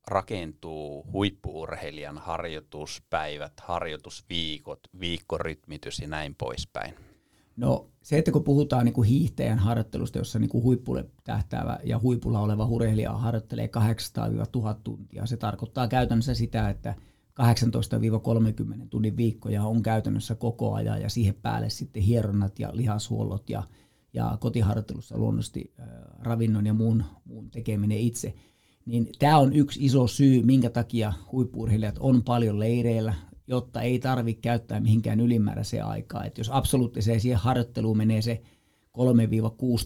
rakentuu 0.06 1.06
huippuurheilijan 1.12 2.18
harjoituspäivät, 2.18 3.60
harjoitusviikot, 3.60 4.80
viikkorytmitys 5.00 5.98
ja 5.98 6.08
näin 6.08 6.34
poispäin? 6.34 7.13
No 7.56 7.90
se, 8.02 8.18
että 8.18 8.32
kun 8.32 8.44
puhutaan 8.44 8.84
niin 8.84 8.92
kuin 8.92 9.08
hiihtäjän 9.08 9.58
harjoittelusta, 9.58 10.18
jossa 10.18 10.38
niin 10.38 10.48
kuin 10.48 10.64
huippulle 10.64 11.04
tähtäävä 11.24 11.78
ja 11.84 11.98
huipulla 11.98 12.40
oleva 12.40 12.66
urheilija 12.66 13.12
harjoittelee 13.12 13.70
800-1000 14.76 14.80
tuntia, 14.84 15.26
se 15.26 15.36
tarkoittaa 15.36 15.88
käytännössä 15.88 16.34
sitä, 16.34 16.70
että 16.70 16.94
18-30 18.84 18.86
tunnin 18.90 19.16
viikkoja 19.16 19.64
on 19.64 19.82
käytännössä 19.82 20.34
koko 20.34 20.74
ajan 20.74 21.02
ja 21.02 21.08
siihen 21.08 21.34
päälle 21.34 21.70
sitten 21.70 22.02
hieronnat 22.02 22.58
ja 22.58 22.70
lihashuollot 22.72 23.50
ja, 23.50 23.62
ja 24.12 24.36
kotiharjoittelussa 24.40 25.18
luonnollisesti 25.18 25.74
äh, 25.80 25.86
ravinnon 26.18 26.66
ja 26.66 26.74
muun, 26.74 27.04
muun 27.24 27.50
tekeminen 27.50 27.98
itse– 27.98 28.34
niin 28.86 29.08
tämä 29.18 29.38
on 29.38 29.52
yksi 29.52 29.84
iso 29.84 30.06
syy, 30.06 30.42
minkä 30.42 30.70
takia 30.70 31.12
huippuurheilijat 31.32 31.98
on 32.00 32.22
paljon 32.22 32.58
leireillä, 32.58 33.14
jotta 33.46 33.82
ei 33.82 33.98
tarvitse 33.98 34.40
käyttää 34.40 34.80
mihinkään 34.80 35.20
ylimääräiseen 35.20 35.84
aikaa. 35.84 36.24
Et 36.24 36.38
jos 36.38 36.50
absoluuttiseen 36.52 37.20
siihen 37.20 37.38
harjoitteluun 37.38 37.96
menee 37.96 38.22
se 38.22 38.42
3-6 38.98 39.00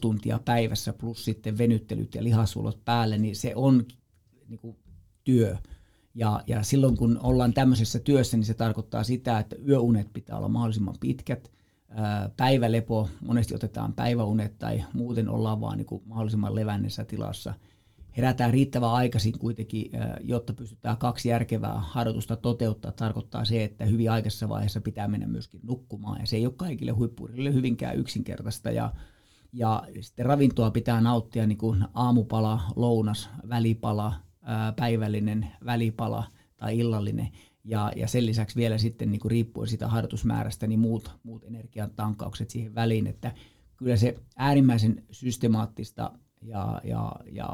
tuntia 0.00 0.40
päivässä 0.44 0.92
plus 0.92 1.24
sitten 1.24 1.58
venyttelyt 1.58 2.14
ja 2.14 2.24
lihasuolot 2.24 2.84
päälle, 2.84 3.18
niin 3.18 3.36
se 3.36 3.52
on 3.54 3.84
niin 4.48 4.60
kuin, 4.60 4.76
työ. 5.24 5.56
Ja, 6.14 6.42
ja 6.46 6.62
silloin 6.62 6.96
kun 6.96 7.18
ollaan 7.22 7.54
tämmöisessä 7.54 7.98
työssä, 7.98 8.36
niin 8.36 8.44
se 8.44 8.54
tarkoittaa 8.54 9.04
sitä, 9.04 9.38
että 9.38 9.56
yöunet 9.68 10.12
pitää 10.12 10.36
olla 10.36 10.48
mahdollisimman 10.48 10.94
pitkät. 11.00 11.50
Päivälepo, 12.36 13.08
monesti 13.20 13.54
otetaan 13.54 13.92
päiväunet 13.92 14.58
tai 14.58 14.84
muuten 14.92 15.28
ollaan 15.28 15.60
vaan 15.60 15.78
niin 15.78 15.86
kuin 15.86 16.02
mahdollisimman 16.06 16.54
levännessä 16.54 17.04
tilassa– 17.04 17.54
herätään 18.18 18.52
riittävän 18.52 18.90
aikaisin 18.90 19.38
kuitenkin, 19.38 19.90
jotta 20.20 20.52
pystytään 20.52 20.96
kaksi 20.96 21.28
järkevää 21.28 21.80
harjoitusta 21.80 22.36
toteuttaa. 22.36 22.92
Tarkoittaa 22.92 23.44
se, 23.44 23.64
että 23.64 23.84
hyvin 23.84 24.10
aikaisessa 24.10 24.48
vaiheessa 24.48 24.80
pitää 24.80 25.08
mennä 25.08 25.26
myöskin 25.26 25.60
nukkumaan. 25.62 26.20
Ja 26.20 26.26
se 26.26 26.36
ei 26.36 26.46
ole 26.46 26.54
kaikille 26.56 26.92
huippuurille 26.92 27.52
hyvinkään 27.52 27.96
yksinkertaista. 27.96 28.70
Ja, 28.70 28.92
ja 29.52 29.82
sitten 30.00 30.26
ravintoa 30.26 30.70
pitää 30.70 31.00
nauttia 31.00 31.46
niin 31.46 31.58
kuin 31.58 31.84
aamupala, 31.94 32.60
lounas, 32.76 33.30
välipala, 33.48 34.14
päivällinen 34.76 35.46
välipala 35.64 36.24
tai 36.56 36.78
illallinen. 36.78 37.28
Ja, 37.64 37.92
ja 37.96 38.08
sen 38.08 38.26
lisäksi 38.26 38.56
vielä 38.56 38.78
sitten 38.78 39.10
niin 39.10 39.20
kuin 39.20 39.30
riippuen 39.30 39.68
siitä 39.68 39.88
harjoitusmäärästä, 39.88 40.66
niin 40.66 40.80
muut, 40.80 41.10
muut 41.22 41.44
energian 41.44 41.90
tankaukset 41.90 42.50
siihen 42.50 42.74
väliin. 42.74 43.06
Että 43.06 43.32
kyllä 43.76 43.96
se 43.96 44.14
äärimmäisen 44.36 45.04
systemaattista 45.10 46.12
ja, 46.42 46.80
ja, 46.84 47.12
ja 47.32 47.48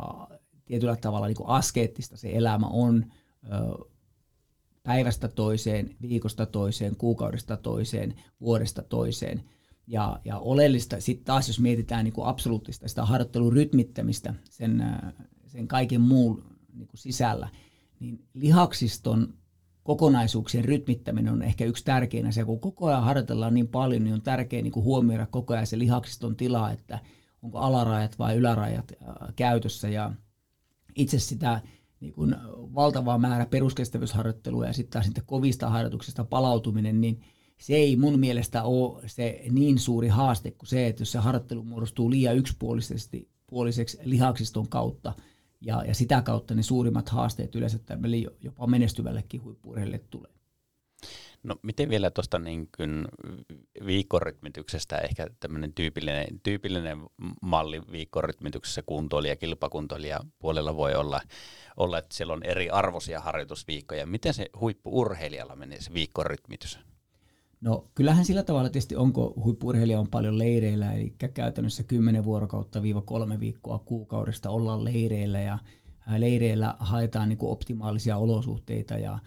tietyllä 0.65 0.97
tavalla 0.97 1.27
niin 1.27 1.37
kuin 1.37 1.49
askeettista 1.49 2.17
se 2.17 2.31
elämä 2.33 2.67
on 2.67 3.05
ö, 3.45 3.85
päivästä 4.83 5.29
toiseen, 5.29 5.97
viikosta 6.03 6.47
toiseen, 6.47 6.97
kuukaudesta 6.97 7.57
toiseen, 7.57 8.15
vuodesta 8.41 8.83
toiseen. 8.83 9.45
Ja, 9.87 10.21
ja 10.25 10.39
oleellista 10.39 11.01
sitten 11.01 11.25
taas, 11.25 11.49
jos 11.49 11.61
mietitään 11.61 12.05
niin 12.05 12.13
kuin 12.13 12.27
absoluuttista 12.27 12.89
sitä 12.89 13.05
harjoittelun 13.05 13.53
rytmittämistä 13.53 14.35
sen, 14.51 14.85
sen 15.47 15.69
kaiken 15.69 16.01
muun 16.01 16.45
niin 16.73 16.89
kuin 16.89 16.99
sisällä, 16.99 17.49
niin 18.01 18.25
lihaksiston 18.35 19.35
kokonaisuuksien 19.83 20.65
rytmittäminen 20.65 21.33
on 21.33 21.43
ehkä 21.43 21.65
yksi 21.65 21.85
tärkein 21.85 22.27
asia. 22.27 22.45
Kun 22.45 22.61
koko 22.61 22.87
ajan 22.87 23.05
harjoitellaan 23.05 23.55
niin 23.55 23.69
paljon, 23.69 24.05
niin 24.05 24.15
on 24.15 24.23
tärkeää 24.23 24.63
niin 24.63 24.73
kuin 24.73 24.85
huomioida 24.85 25.27
koko 25.27 25.55
ajan 25.55 25.67
se 25.67 25.79
lihaksiston 25.79 26.37
tila, 26.37 26.71
että 26.71 26.99
onko 27.43 27.59
alarajat 27.59 28.19
vai 28.19 28.37
ylärajat 28.37 28.93
käytössä. 29.37 29.89
Ja 29.89 30.13
itse 30.97 31.19
sitä 31.19 31.61
niin 32.01 32.13
kuin 32.13 32.37
valtavaa 32.75 33.19
määrä 33.19 33.47
peruskestävyysharjoittelua 33.47 34.67
ja 34.67 34.73
sitten 34.73 34.93
taas 34.93 35.05
sitten 35.05 35.25
kovista 35.27 35.71
harjoituksista 35.71 36.25
palautuminen, 36.25 37.01
niin 37.01 37.21
se 37.59 37.75
ei 37.75 37.97
mun 37.97 38.19
mielestä 38.19 38.63
ole 38.63 39.09
se 39.09 39.43
niin 39.51 39.79
suuri 39.79 40.09
haaste 40.09 40.51
kuin 40.51 40.69
se, 40.69 40.87
että 40.87 41.03
jos 41.03 41.13
se 41.13 41.19
harjoittelu 41.19 41.63
muodostuu 41.63 42.11
liian 42.11 42.37
yksipuolisesti 42.37 43.29
puoliseksi 43.47 43.99
lihaksiston 44.05 44.69
kautta, 44.69 45.13
ja, 45.61 45.85
ja 45.85 45.95
sitä 45.95 46.23
kautta 46.23 46.55
ne 46.55 46.63
suurimmat 46.63 47.09
haasteet 47.09 47.55
yleensä 47.55 47.79
tämmöille 47.79 48.17
jopa 48.41 48.67
menestyvällekin 48.67 49.45
huippuurheille 49.45 49.99
tulee. 49.99 50.34
No 51.45 51.57
miten 51.63 51.89
vielä 51.89 52.11
tuosta 52.11 52.39
niin 52.39 52.69
viikkorytmityksestä 53.87 54.99
ehkä 54.99 55.27
tämmöinen 55.41 55.73
tyypillinen, 55.73 56.27
tyypillinen 56.43 56.99
malli 57.43 57.83
viikkorytmityksessä 57.93 58.83
kuntoilija, 58.87 59.37
kilpakuntoilija 59.37 60.21
puolella 60.39 60.77
voi 60.77 60.95
olla, 60.95 61.21
olla, 61.77 61.99
että 61.99 62.17
siellä 62.17 62.33
on 62.33 62.43
eri 62.43 62.71
arvoisia 62.71 63.21
harjoitusviikkoja. 63.21 64.07
Miten 64.07 64.35
se 64.35 64.51
huippuurheilijalla 64.61 65.57
menee 65.57 65.81
se 65.81 65.95
viikkorytmitys? 65.95 66.79
No 67.61 67.91
kyllähän 67.95 68.25
sillä 68.25 68.43
tavalla 68.43 68.69
tietysti 68.69 68.97
onko 68.97 69.35
huippuurheilija 69.45 70.01
on 70.01 70.09
paljon 70.11 70.39
leireillä, 70.39 70.93
eli 70.93 71.15
käytännössä 71.35 71.83
10 71.83 72.25
vuorokautta 72.25 72.83
viiva 72.83 73.03
kolme 73.03 73.41
viikkoa 73.41 73.79
kuukaudesta 73.79 74.51
ollaan 74.51 74.85
leireillä 74.85 75.41
ja 75.41 75.59
leireillä 76.19 76.75
haetaan 76.79 77.29
niin 77.29 77.39
optimaalisia 77.41 78.17
olosuhteita 78.17 78.95
ja 78.95 79.19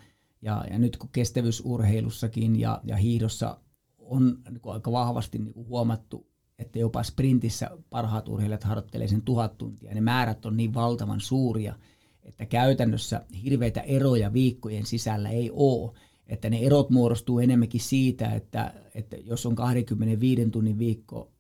ja, 0.41 0.65
ja 0.71 0.79
nyt 0.79 0.97
kun 0.97 1.09
kestävyysurheilussakin 1.11 2.59
ja, 2.59 2.81
ja 2.83 2.95
hiidossa 2.95 3.57
on 3.97 4.37
niin 4.49 4.61
kuin 4.61 4.73
aika 4.73 4.91
vahvasti 4.91 5.39
niin 5.39 5.53
kuin 5.53 5.67
huomattu, 5.67 6.27
että 6.59 6.79
jopa 6.79 7.03
sprintissä 7.03 7.69
parhaat 7.89 8.29
urheilijat 8.29 8.63
harjoittelee 8.63 9.07
sen 9.07 9.21
tuhat 9.21 9.57
tuntia. 9.57 9.93
Ne 9.93 10.01
määrät 10.01 10.45
on 10.45 10.57
niin 10.57 10.73
valtavan 10.73 11.21
suuria, 11.21 11.75
että 12.23 12.45
käytännössä 12.45 13.25
hirveitä 13.43 13.81
eroja 13.81 14.33
viikkojen 14.33 14.85
sisällä 14.85 15.29
ei 15.29 15.51
ole. 15.53 15.91
Että 16.27 16.49
ne 16.49 16.59
erot 16.59 16.89
muodostuu 16.89 17.39
enemmänkin 17.39 17.81
siitä, 17.81 18.29
että, 18.29 18.73
että 18.95 19.17
jos 19.17 19.45
on 19.45 19.55
25 19.55 20.49
tunnin 20.49 20.79
viikko, 20.79 21.31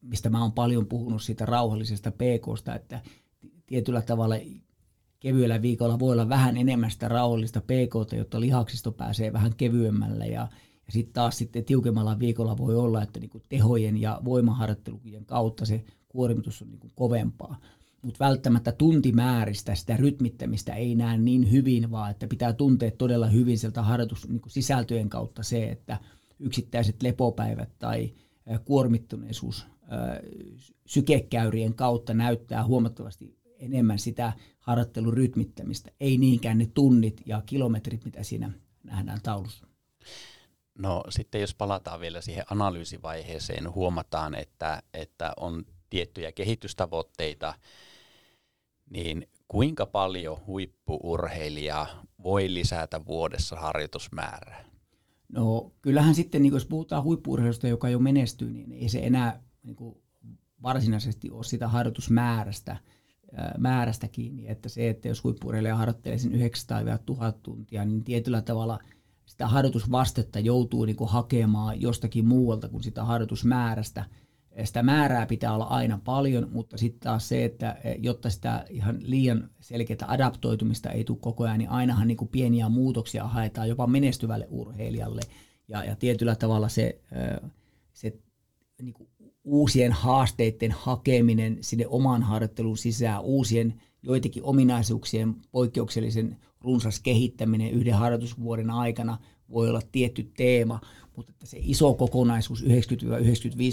mistä 0.00 0.30
mä 0.30 0.42
oon 0.42 0.52
paljon 0.52 0.86
puhunut 0.86 1.22
siitä 1.22 1.46
rauhallisesta 1.46 2.10
PKsta, 2.10 2.74
että 2.74 3.02
tietyllä 3.66 4.02
tavalla 4.02 4.34
kevyellä 5.20 5.62
viikolla 5.62 5.98
voi 5.98 6.12
olla 6.12 6.28
vähän 6.28 6.56
enemmän 6.56 6.90
sitä 6.90 7.08
rauhallista 7.08 7.60
pk 7.60 8.12
jotta 8.12 8.40
lihaksisto 8.40 8.92
pääsee 8.92 9.32
vähän 9.32 9.56
kevyemmälle 9.56 10.26
ja, 10.26 10.48
ja 10.86 10.92
sitten 10.92 11.14
taas 11.14 11.38
sitten 11.38 11.64
tiukemmalla 11.64 12.18
viikolla 12.18 12.58
voi 12.58 12.76
olla, 12.76 13.02
että 13.02 13.20
niinku 13.20 13.40
tehojen 13.48 14.00
ja 14.00 14.20
voimaharjoittelujen 14.24 15.24
kautta 15.24 15.66
se 15.66 15.84
kuormitus 16.08 16.62
on 16.62 16.68
niinku 16.68 16.88
kovempaa. 16.94 17.56
Mutta 18.02 18.24
välttämättä 18.24 18.72
tuntimääristä 18.72 19.74
sitä 19.74 19.96
rytmittämistä 19.96 20.74
ei 20.74 20.94
näe 20.94 21.18
niin 21.18 21.52
hyvin, 21.52 21.90
vaan 21.90 22.10
että 22.10 22.26
pitää 22.26 22.52
tuntea 22.52 22.90
todella 22.90 23.26
hyvin 23.26 23.58
sieltä 23.58 23.82
harjoitussisältöjen 23.82 25.02
niinku 25.02 25.16
kautta 25.16 25.42
se, 25.42 25.68
että 25.70 25.98
yksittäiset 26.38 27.02
lepopäivät 27.02 27.68
tai 27.78 28.12
kuormittuneisuus 28.64 29.66
sykekäyrien 30.86 31.74
kautta 31.74 32.14
näyttää 32.14 32.64
huomattavasti 32.64 33.39
enemmän 33.60 33.98
sitä 33.98 34.32
harjoittelun 34.60 35.14
rytmittämistä, 35.14 35.90
ei 36.00 36.18
niinkään 36.18 36.58
ne 36.58 36.66
tunnit 36.74 37.22
ja 37.26 37.42
kilometrit, 37.46 38.04
mitä 38.04 38.22
siinä 38.22 38.50
nähdään 38.84 39.20
taulussa. 39.22 39.66
No 40.78 41.04
sitten 41.08 41.40
jos 41.40 41.54
palataan 41.54 42.00
vielä 42.00 42.20
siihen 42.20 42.44
analyysivaiheeseen, 42.50 43.74
huomataan, 43.74 44.34
että, 44.34 44.82
että 44.94 45.32
on 45.36 45.64
tiettyjä 45.90 46.32
kehitystavoitteita, 46.32 47.54
niin 48.90 49.28
kuinka 49.48 49.86
paljon 49.86 50.38
huippuurheilija 50.46 51.86
voi 52.22 52.54
lisätä 52.54 53.06
vuodessa 53.06 53.56
harjoitusmäärää? 53.56 54.64
No 55.28 55.72
kyllähän 55.82 56.14
sitten, 56.14 56.42
niin 56.42 56.52
jos 56.52 56.66
puhutaan 56.66 57.02
huippuurheilusta, 57.02 57.68
joka 57.68 57.88
jo 57.88 57.98
menestyy, 57.98 58.50
niin 58.50 58.72
ei 58.72 58.88
se 58.88 58.98
enää 58.98 59.42
niin 59.62 59.76
kuin 59.76 60.02
varsinaisesti 60.62 61.30
ole 61.30 61.44
sitä 61.44 61.68
harjoitusmäärästä– 61.68 62.76
määrästä 63.58 64.08
kiinni, 64.08 64.48
että 64.48 64.68
se, 64.68 64.88
että 64.88 65.08
jos 65.08 65.24
huippureilija 65.24 65.76
harjoittelee 65.76 66.18
sen 66.18 66.32
900 66.32 66.98
1000 66.98 67.42
tuntia, 67.42 67.84
niin 67.84 68.04
tietyllä 68.04 68.42
tavalla 68.42 68.78
sitä 69.26 69.46
harjoitusvastetta 69.46 70.40
joutuu 70.40 70.84
niin 70.84 70.96
hakemaan 71.06 71.80
jostakin 71.80 72.26
muualta 72.26 72.68
kuin 72.68 72.82
sitä 72.82 73.04
harjoitusmäärästä. 73.04 74.04
Sitä 74.64 74.82
määrää 74.82 75.26
pitää 75.26 75.54
olla 75.54 75.64
aina 75.64 76.00
paljon, 76.04 76.48
mutta 76.52 76.78
sitten 76.78 77.00
taas 77.00 77.28
se, 77.28 77.44
että 77.44 77.76
jotta 77.98 78.30
sitä 78.30 78.64
ihan 78.70 78.98
liian 79.00 79.50
selkeää 79.60 79.98
adaptoitumista 80.06 80.90
ei 80.90 81.04
tule 81.04 81.18
koko 81.20 81.44
ajan, 81.44 81.58
niin 81.58 81.70
ainahan 81.70 82.08
niin 82.08 82.28
pieniä 82.32 82.68
muutoksia 82.68 83.28
haetaan 83.28 83.68
jopa 83.68 83.86
menestyvälle 83.86 84.46
urheilijalle. 84.50 85.20
Ja, 85.68 85.84
ja 85.84 85.96
tietyllä 85.96 86.34
tavalla 86.36 86.68
se, 86.68 87.00
se 87.92 88.18
niin 88.82 88.94
uusien 89.44 89.92
haasteiden 89.92 90.72
hakeminen 90.72 91.58
sinne 91.60 91.86
oman 91.86 92.22
harjoittelun 92.22 92.78
sisään, 92.78 93.22
uusien 93.22 93.80
joitakin 94.02 94.44
ominaisuuksien 94.44 95.34
poikkeuksellisen 95.50 96.36
runsas 96.60 97.00
kehittäminen 97.00 97.70
yhden 97.70 97.94
harjoitusvuoden 97.94 98.70
aikana 98.70 99.18
voi 99.50 99.68
olla 99.68 99.82
tietty 99.92 100.30
teema, 100.36 100.80
mutta 101.16 101.32
että 101.32 101.46
se 101.46 101.58
iso 101.60 101.94
kokonaisuus 101.94 102.64
90-95 102.64 102.68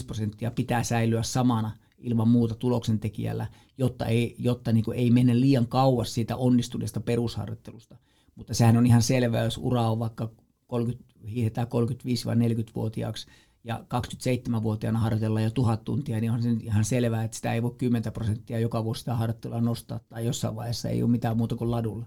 prosenttia 0.05 0.51
pitää 0.51 0.83
säilyä 0.83 1.23
samana 1.23 1.71
ilman 1.97 2.27
muuta 2.27 2.55
tuloksentekijällä, 2.55 3.47
jotta 3.77 4.05
ei, 4.05 4.35
jotta 4.39 4.71
niin 4.71 4.85
ei 4.95 5.11
mene 5.11 5.39
liian 5.39 5.67
kauas 5.67 6.13
siitä 6.13 6.35
onnistuneesta 6.35 6.99
perusharjoittelusta. 7.01 7.97
Mutta 8.35 8.53
sehän 8.53 8.77
on 8.77 8.85
ihan 8.85 9.01
selvää, 9.01 9.43
jos 9.43 9.57
ura 9.57 9.91
on 9.91 9.99
vaikka 9.99 10.31
30, 10.67 11.05
hiihdetään 11.27 11.67
35-40-vuotiaaksi, 11.67 13.27
ja 13.67 13.77
27-vuotiaana 13.79 14.99
harjoitellaan 14.99 15.43
jo 15.43 15.51
tuhat 15.51 15.83
tuntia, 15.83 16.19
niin 16.19 16.31
on 16.31 16.41
se 16.41 16.49
ihan 16.61 16.85
selvää, 16.85 17.23
että 17.23 17.37
sitä 17.37 17.53
ei 17.53 17.63
voi 17.63 17.75
10 17.77 18.13
prosenttia 18.13 18.59
joka 18.59 18.83
vuosi 18.83 18.99
sitä 18.99 19.15
harjoittelua 19.15 19.61
nostaa, 19.61 19.99
tai 19.99 20.25
jossain 20.25 20.55
vaiheessa 20.55 20.89
ei 20.89 21.03
ole 21.03 21.11
mitään 21.11 21.37
muuta 21.37 21.55
kuin 21.55 21.71
ladulla. 21.71 22.05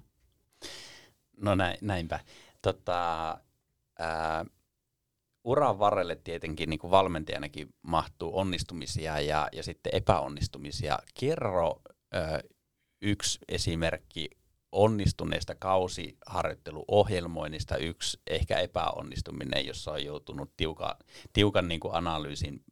No 1.37 1.55
näin, 1.55 1.79
näinpä. 1.81 2.21
Tota, 2.63 3.29
ää, 3.99 4.45
uran 5.45 5.79
varrelle 5.79 6.17
tietenkin 6.17 6.71
niin 6.71 6.79
kuin 6.79 6.91
valmentajanakin 6.91 7.69
mahtuu 7.83 8.39
onnistumisia 8.39 9.21
ja, 9.21 9.49
ja 9.53 9.63
sitten 9.63 9.95
epäonnistumisia. 9.95 10.99
Kerro 11.21 11.83
ää, 12.13 12.41
yksi 13.03 13.39
esimerkki 13.49 14.31
onnistuneesta 14.73 15.55
kausiharjoitteluohjelmoinnista 15.55 17.77
yksi 17.77 18.21
ehkä 18.27 18.59
epäonnistuminen, 18.59 19.67
jossa 19.67 19.93
on 19.93 20.05
joutunut 20.05 20.57
tiuka, 20.57 20.99
tiukan 21.33 21.69
niin 21.69 21.81
kuin 21.81 21.95
analyysin 21.95 22.65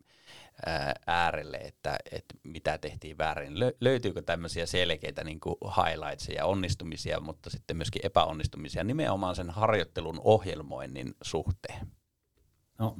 äärelle, 1.06 1.56
että, 1.56 1.98
että 2.12 2.34
mitä 2.42 2.78
tehtiin 2.78 3.18
väärin. 3.18 3.54
Löytyykö 3.80 4.22
tämmöisiä 4.22 4.66
selkeitä 4.66 5.24
niin 5.24 5.40
kuin 5.40 5.56
onnistumisia, 6.44 7.20
mutta 7.20 7.50
sitten 7.50 7.76
myöskin 7.76 8.06
epäonnistumisia 8.06 8.84
nimenomaan 8.84 9.36
sen 9.36 9.50
harjoittelun 9.50 10.20
ohjelmoinnin 10.24 11.14
suhteen? 11.22 11.86
No, 12.78 12.96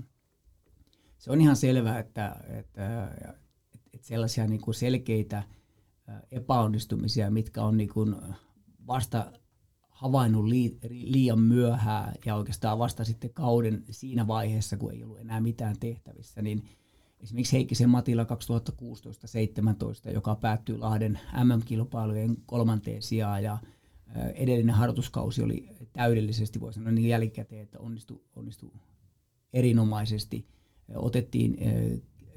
se 1.19 1.33
on 1.33 1.41
ihan 1.41 1.57
selvää, 1.57 1.99
että, 1.99 2.37
että, 2.59 3.09
että 3.95 4.07
sellaisia 4.07 4.47
niin 4.47 4.61
kuin 4.61 4.75
selkeitä 4.75 5.43
epäonnistumisia, 6.31 7.31
mitkä 7.31 7.63
on 7.63 7.77
niin 7.77 7.89
kuin 7.89 8.17
vasta 8.89 9.33
havainnut 9.89 10.45
liian 10.89 11.41
myöhään 11.41 12.15
ja 12.27 12.37
oikeastaan 12.37 12.79
vasta 12.79 13.05
sitten 13.05 13.35
kauden 13.35 13.85
siinä 13.91 14.27
vaiheessa, 14.27 14.77
kun 14.77 14.93
ei 14.93 15.05
ollut 15.05 15.21
enää 15.21 15.41
mitään 15.41 15.77
tehtävissä, 15.81 16.43
niin 16.43 16.69
esimerkiksi 17.21 17.57
Heikkisen 17.57 17.91
Matilla 17.91 18.27
2016-17, 20.09 20.13
joka 20.13 20.35
päättyi 20.35 20.79
Lahden 20.79 21.21
MM-kilpailujen 21.45 22.37
kolmanteen 22.47 23.03
sijaan 23.03 23.43
ja 23.43 23.59
edellinen 24.35 24.75
harjoituskausi 24.75 25.43
oli 25.43 25.69
täydellisesti, 25.93 26.61
voi 26.61 26.73
sanoa 26.73 26.93
niin 26.93 27.09
jälkikäteen, 27.09 27.63
että 27.63 27.79
onnistui, 27.79 28.21
onnistui 28.37 28.71
erinomaisesti. 29.53 30.47
Otettiin 30.95 31.57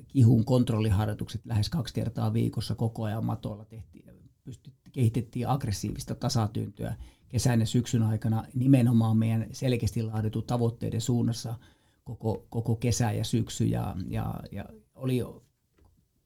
kihun 0.08 0.46
kontrolliharjoitukset 0.46 1.46
lähes 1.46 1.70
kaksi 1.70 1.94
kertaa 1.94 2.34
viikossa 2.34 2.76
koko 2.76 3.04
ajan 3.04 3.26
matolla 3.26 3.66
tehtiin, 3.66 4.06
pystyttiin, 4.44 4.81
kehitettiin 4.92 5.48
aggressiivista 5.48 6.16
tasatyyntöä 6.16 6.96
kesän 7.30 7.60
ja 7.60 7.66
syksyn 7.66 8.04
aikana 8.04 8.44
nimenomaan 8.54 9.18
meidän 9.18 9.46
selkeästi 9.52 10.04
laaditun 10.04 10.44
tavoitteiden 10.44 11.02
suunnassa 11.02 11.56
koko, 12.04 12.46
koko 12.50 12.76
kesä 12.76 13.12
ja 13.12 13.24
syksy 13.24 13.66
ja, 13.66 13.96
ja, 14.08 14.36
ja 14.52 14.66
oli 14.96 15.24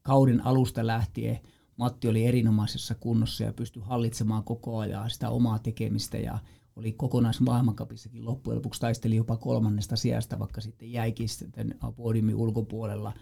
kauden 0.01 0.45
alusta 0.45 0.87
lähtien 0.87 1.39
Matti 1.77 2.07
oli 2.07 2.25
erinomaisessa 2.25 2.95
kunnossa 2.95 3.43
ja 3.43 3.53
pystyi 3.53 3.83
hallitsemaan 3.85 4.43
koko 4.43 4.77
ajan 4.77 5.09
sitä 5.09 5.29
omaa 5.29 5.59
tekemistä 5.59 6.17
ja 6.17 6.39
oli 6.75 6.91
kokonaismaailmankapissakin 6.91 8.25
loppujen 8.25 8.57
lopuksi 8.57 8.81
taisteli 8.81 9.15
jopa 9.15 9.37
kolmannesta 9.37 9.95
sijasta, 9.95 10.39
vaikka 10.39 10.61
sitten 10.61 10.91
jäikin 10.91 11.29
sitten 11.29 11.75
podiumin 11.95 12.35
ulkopuolella. 12.35 13.13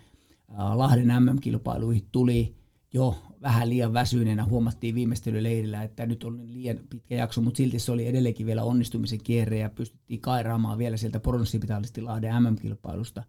Lahden 0.74 1.08
MM-kilpailuihin 1.08 2.08
tuli 2.12 2.56
jo 2.94 3.16
vähän 3.42 3.70
liian 3.70 3.94
väsyneenä 3.94 4.46
huomattiin 4.46 4.96
viimeistelyleirillä, 4.96 5.84
että 5.84 6.06
nyt 6.06 6.24
on 6.24 6.54
liian 6.54 6.80
pitkä 6.90 7.16
jakso, 7.16 7.42
mutta 7.42 7.58
silti 7.58 7.80
se 7.80 7.92
oli 7.92 8.08
edelleenkin 8.08 8.46
vielä 8.46 8.64
onnistumisen 8.64 9.24
kierre 9.24 9.58
ja 9.58 9.70
pystyttiin 9.70 10.22
kairaamaan 10.22 10.78
vielä 10.78 10.98
sieltä 10.98 11.20
pronssipitalisti 11.20 12.02
Lahden 12.02 12.44
MM-kilpailusta. 12.44 13.24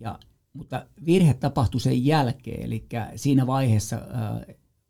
Ja, 0.00 0.18
mutta 0.52 0.86
virhe 1.06 1.34
tapahtui 1.34 1.80
sen 1.80 2.06
jälkeen, 2.06 2.62
eli 2.62 2.86
siinä 3.16 3.46
vaiheessa, 3.46 4.00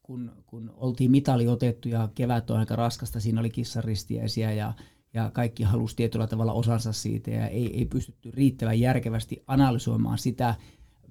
kun, 0.03 0.33
kun 0.47 0.73
oltiin 0.77 1.11
mitali 1.11 1.49
otettu 1.49 1.89
ja 1.89 2.09
kevät 2.15 2.51
on 2.51 2.59
aika 2.59 2.77
raskasta, 2.77 3.21
siinä 3.21 3.41
oli 3.41 3.51
kissaristiäisiä 3.51 4.53
ja, 4.53 4.73
ja 5.15 5.31
kaikki 5.31 5.63
halusi 5.63 5.97
tietyllä 5.97 6.27
tavalla 6.27 6.53
osansa 6.53 6.93
siitä 6.93 7.31
ja 7.31 7.49
ei, 7.49 7.79
ei 7.79 7.85
pystytty 7.87 8.31
riittävän 8.31 8.81
järkevästi 8.81 9.43
analysoimaan 9.47 10.19
sitä, 10.19 10.55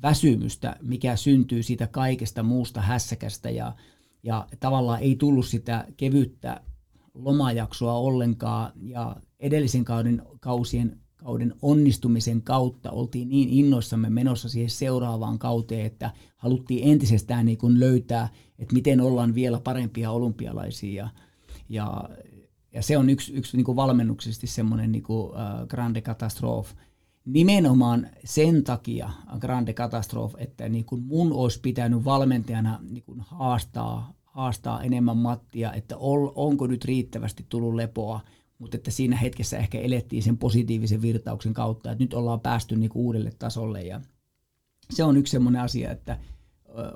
väsymystä, 0.02 0.76
mikä 0.82 1.16
syntyy 1.16 1.64
siitä 1.64 1.88
kaikesta 1.88 2.44
muusta 2.44 2.82
hässäkästä 2.82 3.50
ja, 3.50 3.76
ja 4.24 4.48
tavallaan 4.60 5.00
ei 5.00 5.16
tullut 5.16 5.46
sitä 5.46 5.86
kevyttä 5.98 6.62
lomajaksoa 7.14 7.94
ollenkaan 7.94 8.72
ja 8.82 9.16
edellisen 9.40 9.86
kauden, 9.86 10.22
kausien 10.40 11.00
kauden 11.16 11.54
onnistumisen 11.62 12.42
kautta 12.42 12.92
oltiin 12.92 13.30
niin 13.30 13.50
innoissamme 13.50 14.10
menossa 14.10 14.50
siihen 14.50 14.70
seuraavaan 14.70 15.40
kauteen, 15.40 15.86
että 15.86 16.12
haluttiin 16.38 16.92
entisestään 16.92 17.46
niin 17.46 17.58
kuin 17.58 17.80
löytää, 17.80 18.30
että 18.60 18.74
miten 18.74 19.02
ollaan 19.02 19.36
vielä 19.36 19.60
parempia 19.60 20.12
olympialaisia. 20.12 21.04
Ja, 21.04 21.10
ja, 21.70 22.10
ja 22.74 22.82
se 22.82 22.98
on 22.98 23.10
yksi, 23.10 23.34
yksi 23.34 23.58
niin 23.58 23.66
kuin 23.66 23.76
valmennuksesti 23.76 24.48
semmoinen 24.48 24.92
niin 24.92 25.04
kuin, 25.04 25.30
uh, 25.30 25.68
grande 25.68 26.02
katastrofe, 26.02 26.76
nimenomaan 27.26 28.08
sen 28.26 28.64
takia 28.64 29.10
grande 29.40 29.74
katastrofe, 29.74 30.38
että 30.42 30.70
niin 30.70 30.86
kuin 30.86 31.02
mun 31.02 31.34
olisi 31.34 31.60
pitänyt 31.62 32.06
valmentajana 32.06 32.80
niin 32.90 33.04
kuin 33.04 33.22
haastaa, 33.22 34.14
haastaa 34.24 34.84
enemmän 34.84 35.18
Mattia, 35.18 35.74
että 35.74 35.98
ol, 35.98 36.30
onko 36.36 36.68
nyt 36.68 36.86
riittävästi 36.86 37.46
tullut 37.50 37.76
lepoa, 37.76 38.22
mutta 38.60 38.78
että 38.78 38.92
siinä 38.92 39.16
hetkessä 39.16 39.58
ehkä 39.58 39.80
elettiin 39.80 40.24
sen 40.24 40.38
positiivisen 40.38 41.02
virtauksen 41.02 41.54
kautta, 41.54 41.92
että 41.92 42.04
nyt 42.04 42.14
ollaan 42.14 42.40
päästy 42.40 42.76
niin 42.76 42.90
kuin 42.90 43.06
uudelle 43.06 43.32
tasolle. 43.40 43.82
Ja 43.82 44.02
se 44.92 45.04
on 45.04 45.18
yksi 45.18 45.32
sellainen 45.32 45.62
asia, 45.62 45.92
että 45.92 46.18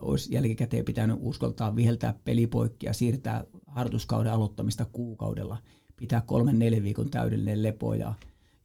olisi 0.02 0.34
jälkikäteen 0.34 0.86
pitänyt 0.86 1.18
uskaltaa 1.20 1.76
viheltää 1.76 2.14
pelipoikki 2.24 2.86
ja 2.86 2.94
siirtää 2.94 3.44
harjoituskauden 3.68 4.34
aloittamista 4.34 4.86
kuukaudella, 4.86 5.58
pitää 5.96 6.22
kolmen 6.22 6.60
neljän 6.60 6.84
viikon 6.84 7.10
täydellinen 7.10 7.64
lepo 7.64 7.94
ja 7.94 8.14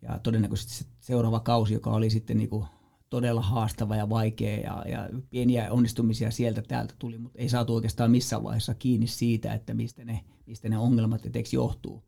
ja 0.04 0.18
todennäköisesti 0.18 0.74
se 0.74 0.84
seuraava 1.00 1.40
kausi, 1.40 1.74
joka 1.74 1.90
oli 1.90 2.10
sitten 2.10 2.36
niin 2.36 2.48
kuin 2.48 2.64
todella 3.10 3.42
haastava 3.42 3.96
ja 3.96 4.08
vaikea 4.08 4.60
ja, 4.60 4.84
ja 4.88 5.08
pieniä 5.30 5.72
onnistumisia 5.72 6.30
sieltä 6.30 6.62
täältä 6.62 6.94
tuli, 6.98 7.18
mutta 7.18 7.38
ei 7.38 7.48
saatu 7.48 7.74
oikeastaan 7.74 8.10
missään 8.10 8.44
vaiheessa 8.44 8.74
kiinni 8.74 9.06
siitä, 9.06 9.54
että 9.54 9.74
mistä 9.74 10.04
ne, 10.04 10.20
mistä 10.46 10.68
ne 10.68 10.78
ongelmat 10.78 11.26
eteeksi 11.26 11.56
johtuu. 11.56 12.02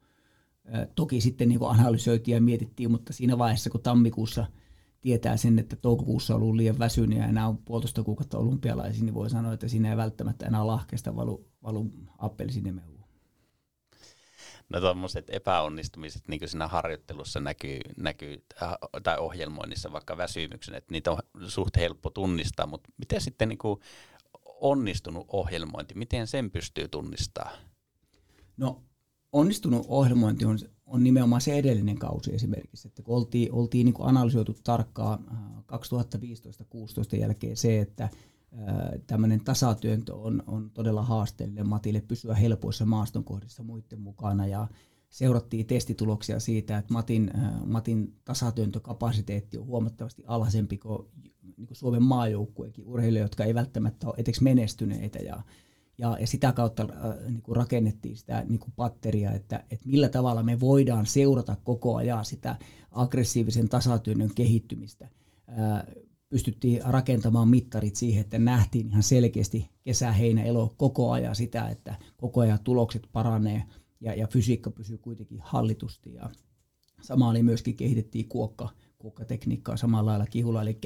Toki 0.95 1.21
sitten 1.21 1.49
niin 1.49 1.61
analysoitiin 1.63 2.35
ja 2.35 2.41
mietittiin, 2.41 2.91
mutta 2.91 3.13
siinä 3.13 3.39
vaiheessa, 3.39 3.71
kun 3.71 3.83
tammikuussa 3.83 4.47
tietää 5.01 5.37
sen, 5.37 5.59
että 5.59 5.77
toukokuussa 5.77 6.35
on 6.35 6.43
ollut 6.43 6.57
liian 6.57 6.79
väsynyt 6.79 7.19
ja 7.19 7.27
enää 7.27 7.49
on 7.49 7.59
puolitoista 7.59 8.03
kuukautta 8.03 8.39
olympialaisia, 8.39 9.05
niin 9.05 9.15
voi 9.15 9.31
sanoa, 9.31 9.53
että 9.53 9.69
siinä 9.69 9.91
ei 9.91 9.97
välttämättä 9.97 10.47
enää 10.47 10.67
lahkeesta 10.67 11.17
valu, 11.17 11.47
valu 11.63 11.91
appelsiinimehu 12.19 12.96
no 14.69 14.81
tuommoiset 14.81 15.31
epäonnistumiset 15.31 16.29
niin 16.29 16.49
siinä 16.49 16.69
harjoittelussa 16.69 17.41
näkyy, 17.41 17.81
näkyy, 17.97 18.43
äh, 18.63 18.73
tai 19.03 19.19
ohjelmoinnissa 19.19 19.93
vaikka 19.93 20.17
väsymyksen, 20.17 20.75
että 20.75 20.93
niitä 20.93 21.13
on 21.13 21.19
suht 21.49 21.77
helppo 21.77 22.11
tunnistaa, 22.11 22.67
mutta 22.67 22.91
miten 22.99 23.21
sitten 23.21 23.49
niin 23.49 23.59
kuin 23.59 23.81
onnistunut 24.45 25.27
ohjelmointi, 25.29 25.95
miten 25.95 26.27
sen 26.27 26.51
pystyy 26.51 26.89
tunnistamaan? 26.89 27.59
No 28.57 28.83
onnistunut 29.33 29.87
ohjelmointi 29.89 30.45
on, 30.45 30.59
on 30.87 31.05
nimenomaan 31.05 31.41
se 31.41 31.59
edellinen 31.59 31.99
kausi 31.99 32.35
esimerkiksi, 32.35 32.89
että 32.89 33.03
kun 33.03 33.17
oltiin, 33.17 33.53
oltiin 33.53 33.85
niin 33.85 33.95
analysoitu 33.99 34.57
tarkkaan 34.65 35.19
2015-2016 35.73 35.75
äh, 37.15 37.21
jälkeen 37.21 37.57
se, 37.57 37.81
että 37.81 38.09
tämmöinen 39.07 39.45
tasatyöntö 39.45 40.15
on, 40.15 40.43
on 40.47 40.71
todella 40.71 41.03
haasteellinen 41.03 41.69
Matille 41.69 42.01
pysyä 42.01 42.35
helpoissa 42.35 42.87
maastonkohdissa 42.87 43.63
muiden 43.63 44.01
mukana 44.01 44.47
ja 44.47 44.69
seurattiin 45.11 45.67
testituloksia 45.67 46.41
siitä, 46.41 46.79
että 46.79 46.93
Matin, 46.93 47.31
Matin 47.65 48.15
tasatyöntökapasiteetti 48.25 49.59
on 49.59 49.67
huomattavasti 49.67 50.23
alhaisempi 50.27 50.79
kuin, 50.79 51.09
niin 51.57 51.67
kuin 51.67 51.77
Suomen 51.77 52.03
maajoukkueekin 52.03 52.87
urheilijoita, 52.87 53.25
jotka 53.25 53.45
ei 53.45 53.55
välttämättä 53.55 54.07
ole 54.07 54.15
eteksi 54.19 54.43
menestyneitä. 54.43 55.19
Ja, 55.19 55.43
ja, 55.99 56.17
ja 56.21 56.27
sitä 56.27 56.53
kautta 56.53 56.83
äh, 56.83 57.27
niin 57.29 57.43
kuin 57.43 57.57
rakennettiin 57.57 58.17
sitä 58.17 58.45
niin 58.49 58.59
kuin 58.59 58.73
patteria, 58.77 59.33
että, 59.33 59.65
että 59.71 59.89
millä 59.89 60.09
tavalla 60.09 60.43
me 60.43 60.61
voidaan 60.61 61.07
seurata 61.07 61.57
koko 61.65 61.97
ajan 61.97 62.25
sitä 62.25 62.57
aggressiivisen 62.91 63.69
tasatyönnön 63.69 64.35
kehittymistä. 64.35 65.09
Äh, 65.49 65.83
pystyttiin 66.37 66.83
rakentamaan 66.85 67.49
mittarit 67.49 67.97
siihen, 67.97 68.21
että 68.21 68.39
nähtiin 68.39 68.89
ihan 68.89 69.03
selkeästi 69.03 69.71
kesä, 69.85 70.13
heinä, 70.13 70.43
elo 70.43 70.75
koko 70.77 71.11
ajan 71.11 71.37
sitä, 71.37 71.69
että 71.69 71.95
koko 72.17 72.41
ajan 72.41 72.59
tulokset 72.65 73.09
paranee 73.13 73.63
ja, 74.01 74.15
ja 74.15 74.27
fysiikka 74.27 74.71
pysyy 74.71 74.99
kuitenkin 74.99 75.39
hallitusti. 75.43 76.15
Ja 76.15 76.31
sama 77.01 77.29
oli 77.29 77.43
myöskin 77.43 77.77
kehitettiin 77.77 78.29
kuokka, 78.29 78.69
kuokkatekniikkaa 78.99 79.77
samalla 79.77 80.11
lailla 80.11 80.27
kihulla. 80.27 80.63
Eli 80.63 80.79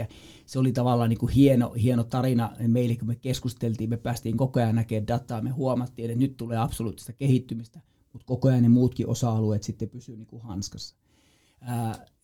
se 0.46 0.58
oli 0.58 0.72
tavallaan 0.72 1.10
niin 1.10 1.18
kuin 1.18 1.32
hieno, 1.32 1.72
hieno 1.72 2.04
tarina 2.04 2.52
meille, 2.66 2.96
kun 2.96 3.08
me 3.08 3.16
keskusteltiin, 3.16 3.90
me 3.90 3.96
päästiin 3.96 4.36
koko 4.36 4.60
ajan 4.60 4.74
näkemään 4.74 5.08
dataa, 5.08 5.42
me 5.42 5.50
huomattiin, 5.50 6.10
että 6.10 6.20
nyt 6.20 6.36
tulee 6.36 6.58
absoluuttista 6.58 7.12
kehittymistä, 7.12 7.80
mutta 8.12 8.26
koko 8.26 8.48
ajan 8.48 8.62
ne 8.62 8.68
muutkin 8.68 9.08
osa-alueet 9.08 9.62
sitten 9.62 9.88
pysyy 9.88 10.16
niin 10.16 10.26
kuin 10.26 10.42
hanskassa. 10.42 10.96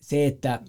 se, 0.01 0.27
että 0.27 0.62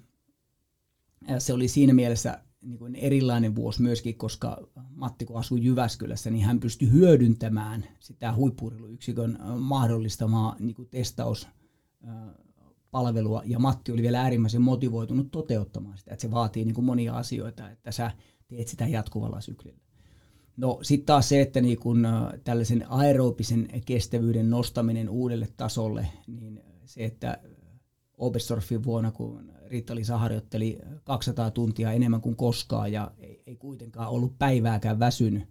se 1.39 1.53
oli 1.53 1.67
siinä 1.67 1.93
mielessä 1.93 2.46
niin 2.67 2.79
kuin 2.79 2.95
erilainen 2.95 3.55
vuosi 3.55 3.81
myöskin, 3.81 4.17
koska 4.17 4.67
Matti 4.89 5.25
kun 5.25 5.39
asui 5.39 5.63
Jyväskylässä, 5.63 6.29
niin 6.29 6.45
hän 6.45 6.59
pystyi 6.59 6.91
hyödyntämään 6.91 7.85
sitä 7.99 8.33
huippuuriluyksikön 8.33 9.39
mahdollistamaa 9.59 10.55
niin 10.59 10.75
kuin 10.75 10.89
testaus 10.89 11.47
palvelua, 12.91 13.41
ja 13.45 13.59
Matti 13.59 13.91
oli 13.91 14.01
vielä 14.01 14.21
äärimmäisen 14.21 14.61
motivoitunut 14.61 15.31
toteuttamaan 15.31 15.97
sitä, 15.97 16.11
että 16.13 16.21
se 16.21 16.31
vaatii 16.31 16.65
niin 16.65 16.75
kuin 16.75 16.85
monia 16.85 17.13
asioita, 17.13 17.69
että 17.69 17.91
sä 17.91 18.11
teet 18.47 18.67
sitä 18.67 18.87
jatkuvalla 18.87 19.41
syklillä. 19.41 19.79
No 20.57 20.79
sitten 20.81 21.05
taas 21.05 21.29
se, 21.29 21.41
että 21.41 21.61
niin 21.61 21.79
kun, 21.79 22.07
tällaisen 22.43 22.85
aerobisen 22.89 23.67
kestävyyden 23.85 24.49
nostaminen 24.49 25.09
uudelle 25.09 25.47
tasolle, 25.57 26.07
niin 26.27 26.63
se, 26.85 27.05
että 27.05 27.37
Oberstdorfin 28.17 28.83
vuonna, 28.83 29.11
kun 29.11 29.51
Riitta-Liisa 29.65 30.17
harjoitteli 30.17 30.79
200 31.03 31.51
tuntia 31.51 31.91
enemmän 31.91 32.21
kuin 32.21 32.35
koskaan 32.35 32.91
ja 32.91 33.11
ei, 33.19 33.43
ei 33.45 33.55
kuitenkaan 33.55 34.09
ollut 34.09 34.37
päivääkään 34.39 34.99
väsynyt, 34.99 35.43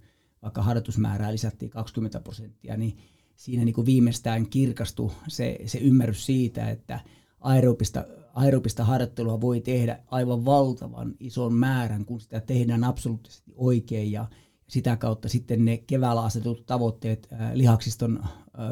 vaikka 0.42 0.62
harjoitusmäärää 0.62 1.32
lisättiin 1.32 1.70
20 1.70 2.20
prosenttia, 2.20 2.76
niin 2.76 2.96
siinä 3.36 3.64
niin 3.64 3.74
kuin 3.74 3.86
viimeistään 3.86 4.48
kirkastui 4.48 5.10
se, 5.28 5.58
se 5.66 5.78
ymmärrys 5.78 6.26
siitä, 6.26 6.70
että 6.70 7.00
aerobista, 7.40 8.04
aerobista 8.34 8.84
harjoittelua 8.84 9.40
voi 9.40 9.60
tehdä 9.60 9.98
aivan 10.06 10.44
valtavan 10.44 11.14
ison 11.20 11.54
määrän, 11.54 12.04
kun 12.04 12.20
sitä 12.20 12.40
tehdään 12.40 12.84
absoluuttisesti 12.84 13.52
oikein 13.56 14.12
ja 14.12 14.28
sitä 14.68 14.96
kautta 14.96 15.28
sitten 15.28 15.64
ne 15.64 15.76
keväällä 15.76 16.22
asetut 16.22 16.66
tavoitteet 16.66 17.28
lihaksiston 17.52 18.24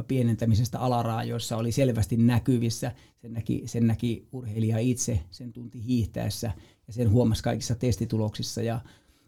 pienentämisestä 0.09 0.79
alaraajoissa 0.79 1.57
oli 1.57 1.73
selvästi 1.73 2.17
näkyvissä. 2.17 2.93
Sen 3.17 3.33
näki, 3.33 3.63
sen 3.67 3.87
näki 3.87 4.29
urheilija 4.33 4.79
itse, 4.79 5.21
sen 5.31 5.53
tunti 5.53 5.85
hiihtäessä 5.85 6.53
ja 6.87 6.93
sen 6.93 7.11
huomasi 7.11 7.43
kaikissa 7.43 7.75
testituloksissa 7.75 8.63
ja 8.63 8.81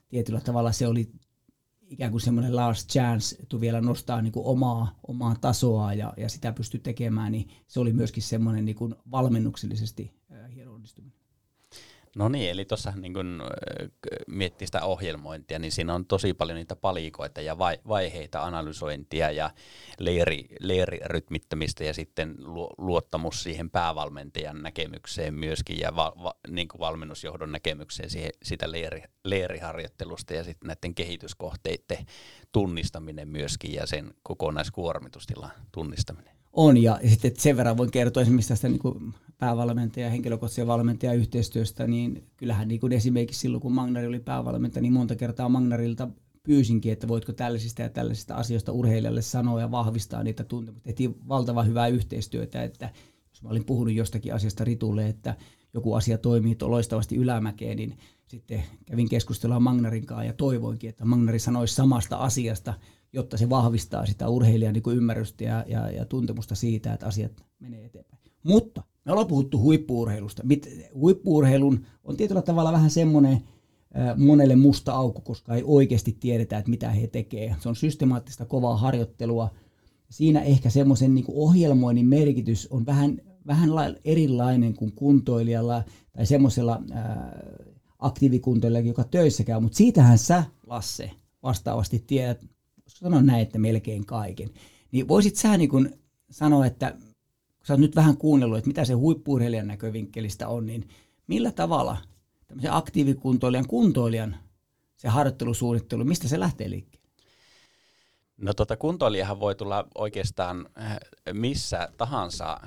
tietyllä 0.08 0.40
tavalla 0.40 0.72
se 0.72 0.86
oli 0.86 1.12
ikään 1.86 2.10
kuin 2.10 2.20
semmoinen 2.20 2.56
last 2.56 2.90
chance, 2.90 3.36
että 3.42 3.60
vielä 3.60 3.80
nostaa 3.80 4.22
niin 4.22 4.32
kuin 4.32 4.46
omaa, 4.46 4.98
omaa 5.08 5.36
tasoa 5.40 5.94
ja, 5.94 6.14
ja 6.16 6.28
sitä 6.28 6.52
pystyi 6.52 6.80
tekemään, 6.80 7.32
niin 7.32 7.48
se 7.66 7.80
oli 7.80 7.92
myöskin 7.92 8.22
semmoinen 8.22 8.64
niin 8.64 8.76
kuin 8.76 8.94
valmennuksellisesti 9.10 10.12
hieno 10.54 10.74
onnistuminen. 10.74 11.15
No 12.16 12.28
niin, 12.28 12.50
eli 12.50 12.64
tuossa 12.64 12.92
niin 12.96 13.14
kun 13.14 13.42
miettii 14.26 14.66
sitä 14.66 14.84
ohjelmointia, 14.84 15.58
niin 15.58 15.72
siinä 15.72 15.94
on 15.94 16.06
tosi 16.06 16.34
paljon 16.34 16.56
niitä 16.56 16.76
palikoita 16.76 17.40
ja 17.40 17.58
vaiheita, 17.88 18.42
analysointia 18.42 19.30
ja 19.30 19.50
leiri, 19.98 20.46
leirirytmittämistä 20.60 21.84
ja 21.84 21.94
sitten 21.94 22.34
luottamus 22.78 23.42
siihen 23.42 23.70
päävalmentajan 23.70 24.62
näkemykseen 24.62 25.34
myöskin 25.34 25.78
ja 25.78 25.96
va, 25.96 26.12
va, 26.22 26.34
niin 26.48 26.68
valmennusjohdon 26.78 27.52
näkemykseen 27.52 28.10
siihen, 28.10 28.30
sitä 28.42 28.70
leiri, 28.70 29.02
leiriharjoittelusta 29.24 30.34
ja 30.34 30.44
sitten 30.44 30.66
näiden 30.66 30.94
kehityskohteiden 30.94 32.06
tunnistaminen 32.52 33.28
myöskin 33.28 33.72
ja 33.72 33.86
sen 33.86 34.14
kokonaiskuormitustilan 34.22 35.52
tunnistaminen. 35.72 36.36
On, 36.52 36.82
ja 36.82 36.98
sitten 37.08 37.32
sen 37.36 37.56
verran 37.56 37.76
voin 37.76 37.90
kertoa 37.90 38.22
esimerkiksi 38.22 38.48
tästä 38.48 38.68
niin 38.68 39.14
päävalmentaja, 39.38 40.10
henkilökohtaisen 40.10 40.66
valmentaja 40.66 41.12
yhteistyöstä, 41.12 41.86
niin 41.86 42.26
kyllähän 42.36 42.68
niin 42.68 42.80
kuin 42.80 42.92
esimerkiksi 42.92 43.40
silloin, 43.40 43.60
kun 43.60 43.72
Magnari 43.72 44.06
oli 44.06 44.20
päävalmentaja, 44.20 44.82
niin 44.82 44.92
monta 44.92 45.16
kertaa 45.16 45.48
Magnarilta 45.48 46.08
pyysinkin, 46.42 46.92
että 46.92 47.08
voitko 47.08 47.32
tällaisista 47.32 47.82
ja 47.82 47.88
tällaisista 47.88 48.34
asioista 48.34 48.72
urheilijalle 48.72 49.22
sanoa 49.22 49.60
ja 49.60 49.70
vahvistaa 49.70 50.22
niitä 50.22 50.44
tuntemuksia. 50.44 50.84
Tehtiin 50.84 51.28
valtavan 51.28 51.66
hyvää 51.66 51.88
yhteistyötä, 51.88 52.62
että 52.62 52.90
jos 53.30 53.42
mä 53.42 53.48
olin 53.48 53.64
puhunut 53.64 53.94
jostakin 53.94 54.34
asiasta 54.34 54.64
Ritulle, 54.64 55.08
että 55.08 55.36
joku 55.74 55.94
asia 55.94 56.18
toimii 56.18 56.56
loistavasti 56.62 57.16
ylämäkeen, 57.16 57.76
niin 57.76 57.98
sitten 58.26 58.62
kävin 58.86 59.08
keskustelua 59.08 59.60
Magnarin 59.60 60.06
kanssa 60.06 60.24
ja 60.24 60.32
toivoinkin, 60.32 60.90
että 60.90 61.04
Magnari 61.04 61.38
sanoisi 61.38 61.74
samasta 61.74 62.16
asiasta, 62.16 62.74
jotta 63.12 63.36
se 63.36 63.50
vahvistaa 63.50 64.06
sitä 64.06 64.28
urheilijan 64.28 64.74
niin 64.74 64.96
ymmärrystä 64.96 65.44
ja, 65.44 65.64
ja, 65.68 65.90
ja 65.90 66.04
tuntemusta 66.04 66.54
siitä, 66.54 66.92
että 66.92 67.06
asiat 67.06 67.32
menee 67.58 67.84
eteenpäin. 67.84 68.22
Mutta 68.42 68.82
me 69.06 69.12
ollaan 69.12 69.26
puhuttu 69.26 69.60
huippuurheilusta. 69.60 70.42
Huippuurheilun 70.94 71.86
on 72.04 72.16
tietyllä 72.16 72.42
tavalla 72.42 72.72
vähän 72.72 72.90
semmoinen 72.90 73.40
monelle 74.16 74.56
musta 74.56 74.92
aukko, 74.92 75.20
koska 75.20 75.54
ei 75.54 75.62
oikeasti 75.64 76.16
tiedetä, 76.20 76.58
että 76.58 76.70
mitä 76.70 76.90
he 76.90 77.06
tekevät. 77.06 77.62
Se 77.62 77.68
on 77.68 77.76
systemaattista 77.76 78.44
kovaa 78.44 78.76
harjoittelua. 78.76 79.50
Siinä 80.10 80.40
ehkä 80.40 80.70
semmoisen 80.70 81.14
niin 81.14 81.24
ohjelmoinnin 81.28 82.06
merkitys 82.06 82.68
on 82.70 82.86
vähän, 82.86 83.20
vähän 83.46 83.70
erilainen 84.04 84.74
kuin 84.74 84.92
kuntoilijalla 84.92 85.84
tai 86.12 86.26
semmoisella 86.26 86.82
aktiivikuntoilijalla, 87.98 88.88
joka 88.88 89.04
töissä 89.04 89.44
käy. 89.44 89.60
Mutta 89.60 89.76
siitähän 89.76 90.18
sä, 90.18 90.44
Lasse, 90.66 91.10
vastaavasti 91.42 92.04
tiedät, 92.06 92.46
sanoa 92.88 93.22
näin, 93.22 93.42
että 93.42 93.58
melkein 93.58 94.06
kaiken. 94.06 94.50
Niin 94.92 95.08
voisit 95.08 95.36
sä 95.36 95.56
niin 95.56 95.90
sanoa, 96.30 96.66
että 96.66 96.96
kun 97.66 97.68
sä 97.68 97.74
oot 97.74 97.80
nyt 97.80 97.96
vähän 97.96 98.16
kuunnellut, 98.16 98.58
että 98.58 98.68
mitä 98.68 98.84
se 98.84 98.92
huippuurheilijan 98.92 99.66
näkövinkkelistä 99.66 100.48
on, 100.48 100.66
niin 100.66 100.88
millä 101.26 101.52
tavalla 101.52 101.96
tämmöisen 102.46 102.72
aktiivikuntoilijan, 102.72 103.66
kuntoilijan 103.66 104.36
se 104.96 105.08
harjoittelusuunnittelu, 105.08 106.04
mistä 106.04 106.28
se 106.28 106.40
lähtee 106.40 106.70
liikkeelle? 106.70 107.08
No 108.36 108.54
tota 108.54 108.76
kuntoilijahan 108.76 109.40
voi 109.40 109.54
tulla 109.54 109.88
oikeastaan 109.94 110.68
äh, 110.80 110.98
missä 111.32 111.88
tahansa 111.96 112.60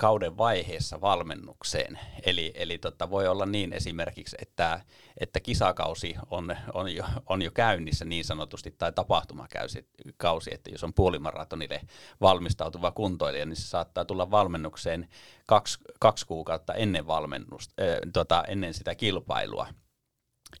kauden 0.00 0.38
vaiheessa 0.38 1.00
valmennukseen. 1.00 1.98
Eli, 2.26 2.52
eli 2.54 2.78
tota, 2.78 3.10
voi 3.10 3.28
olla 3.28 3.46
niin 3.46 3.72
esimerkiksi, 3.72 4.36
että, 4.40 4.80
että 5.20 5.40
kisakausi 5.40 6.14
on, 6.30 6.56
on, 6.74 6.94
jo, 6.94 7.04
on 7.26 7.42
jo 7.42 7.50
käynnissä 7.50 8.04
niin 8.04 8.24
sanotusti, 8.24 8.70
tai 8.70 8.92
tapahtumakausi, 8.92 10.50
että 10.52 10.70
jos 10.70 10.84
on 10.84 10.94
puolimaratonille 10.94 11.80
valmistautuva 12.20 12.90
kuntoilija, 12.90 13.46
niin 13.46 13.56
se 13.56 13.68
saattaa 13.68 14.04
tulla 14.04 14.30
valmennukseen 14.30 15.08
kaksi, 15.46 15.78
kaksi 15.98 16.26
kuukautta 16.26 16.74
ennen, 16.74 17.06
valmennusta, 17.06 17.82
äh, 17.82 17.98
tota, 18.12 18.44
ennen 18.48 18.74
sitä 18.74 18.94
kilpailua. 18.94 19.66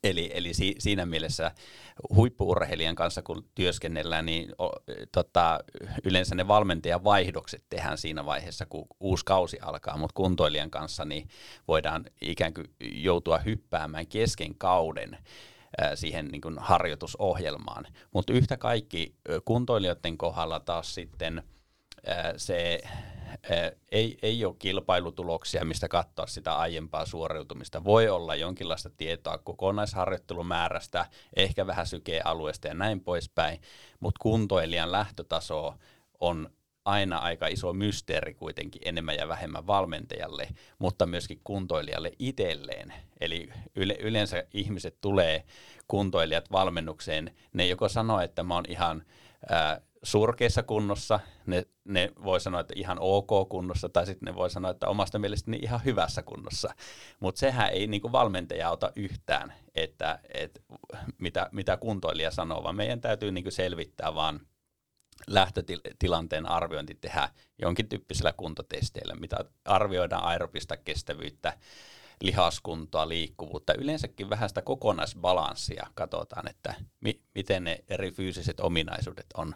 Eli, 0.04 0.30
eli 0.34 0.54
si, 0.54 0.74
siinä 0.78 1.06
mielessä 1.06 1.52
huippuurheilijan 2.14 2.94
kanssa 2.94 3.22
kun 3.22 3.44
työskennellään, 3.54 4.26
niin 4.26 4.52
o, 4.58 4.70
tota, 5.12 5.60
yleensä 6.04 6.34
ne 6.34 6.48
valmentajan 6.48 7.04
vaihdokset 7.04 7.64
tehdään 7.70 7.98
siinä 7.98 8.26
vaiheessa, 8.26 8.66
kun 8.66 8.86
uusi 9.00 9.24
kausi 9.24 9.58
alkaa, 9.60 9.96
mutta 9.96 10.14
kuntoilijan 10.14 10.70
kanssa 10.70 11.04
niin 11.04 11.28
voidaan 11.68 12.04
ikään 12.20 12.54
kuin 12.54 12.66
joutua 12.80 13.38
hyppäämään 13.38 14.06
kesken 14.06 14.54
kauden 14.58 15.18
siihen 15.94 16.28
niin 16.28 16.40
kuin 16.40 16.58
harjoitusohjelmaan. 16.58 17.86
Mutta 18.12 18.32
yhtä 18.32 18.56
kaikki 18.56 19.14
kuntoilijoiden 19.44 20.18
kohdalla 20.18 20.60
taas 20.60 20.94
sitten 20.94 21.42
se 22.36 22.80
ei, 23.92 24.18
ei 24.22 24.44
ole 24.44 24.56
kilpailutuloksia, 24.58 25.64
mistä 25.64 25.88
katsoa 25.88 26.26
sitä 26.26 26.56
aiempaa 26.56 27.06
suoriutumista. 27.06 27.84
Voi 27.84 28.08
olla 28.08 28.34
jonkinlaista 28.34 28.90
tietoa 28.90 29.38
kokonaisharjoittelumäärästä, 29.38 31.06
ehkä 31.36 31.66
vähän 31.66 31.86
sykealueesta 31.86 32.68
ja 32.68 32.74
näin 32.74 33.00
poispäin, 33.00 33.60
mutta 34.00 34.18
kuntoilijan 34.22 34.92
lähtötaso 34.92 35.74
on 36.20 36.50
aina 36.84 37.18
aika 37.18 37.46
iso 37.46 37.72
mysteeri 37.72 38.34
kuitenkin 38.34 38.82
enemmän 38.84 39.16
ja 39.16 39.28
vähemmän 39.28 39.66
valmentajalle, 39.66 40.48
mutta 40.78 41.06
myöskin 41.06 41.40
kuntoilijalle 41.44 42.12
itselleen. 42.18 42.92
Eli 43.20 43.48
yle, 43.76 43.96
yleensä 44.00 44.44
ihmiset 44.54 45.00
tulee 45.00 45.44
kuntoilijat 45.88 46.52
valmennukseen, 46.52 47.34
ne 47.52 47.66
joko 47.66 47.88
sanoo, 47.88 48.20
että 48.20 48.42
mä 48.42 48.54
oon 48.54 48.64
ihan 48.68 49.02
surkeissa 50.02 50.62
kunnossa, 50.62 51.20
ne, 51.46 51.66
ne 51.84 52.12
voi 52.24 52.40
sanoa, 52.40 52.60
että 52.60 52.74
ihan 52.76 52.98
ok 53.00 53.48
kunnossa, 53.48 53.88
tai 53.88 54.06
sitten 54.06 54.26
ne 54.26 54.34
voi 54.34 54.50
sanoa, 54.50 54.70
että 54.70 54.88
omasta 54.88 55.18
mielestäni 55.18 55.58
ihan 55.62 55.80
hyvässä 55.84 56.22
kunnossa. 56.22 56.74
Mutta 57.20 57.38
sehän 57.38 57.70
ei 57.70 57.86
niin 57.86 58.00
kuin 58.00 58.12
valmentaja 58.12 58.68
auta 58.68 58.92
yhtään, 58.96 59.52
että, 59.74 60.18
että 60.34 60.60
mitä, 61.18 61.48
mitä 61.52 61.76
kuntoilija 61.76 62.30
sanoo, 62.30 62.62
vaan 62.62 62.76
meidän 62.76 63.00
täytyy 63.00 63.32
niin 63.32 63.44
kuin 63.44 63.52
selvittää 63.52 64.14
vaan 64.14 64.40
lähtötilanteen 65.26 66.46
arviointi 66.46 66.94
tehdä 66.94 67.28
jonkin 67.58 67.88
tyyppisellä 67.88 68.32
kuntotesteillä, 68.32 69.14
mitä 69.14 69.44
arvioidaan 69.64 70.24
aerobista 70.24 70.76
kestävyyttä, 70.76 71.58
lihaskuntoa, 72.22 73.08
liikkuvuutta, 73.08 73.74
yleensäkin 73.78 74.30
vähän 74.30 74.48
sitä 74.48 74.62
kokonaisbalanssia 74.62 75.86
katsotaan, 75.94 76.50
että 76.50 76.74
mi- 77.00 77.20
miten 77.34 77.64
ne 77.64 77.84
eri 77.88 78.10
fyysiset 78.10 78.60
ominaisuudet 78.60 79.26
on, 79.34 79.54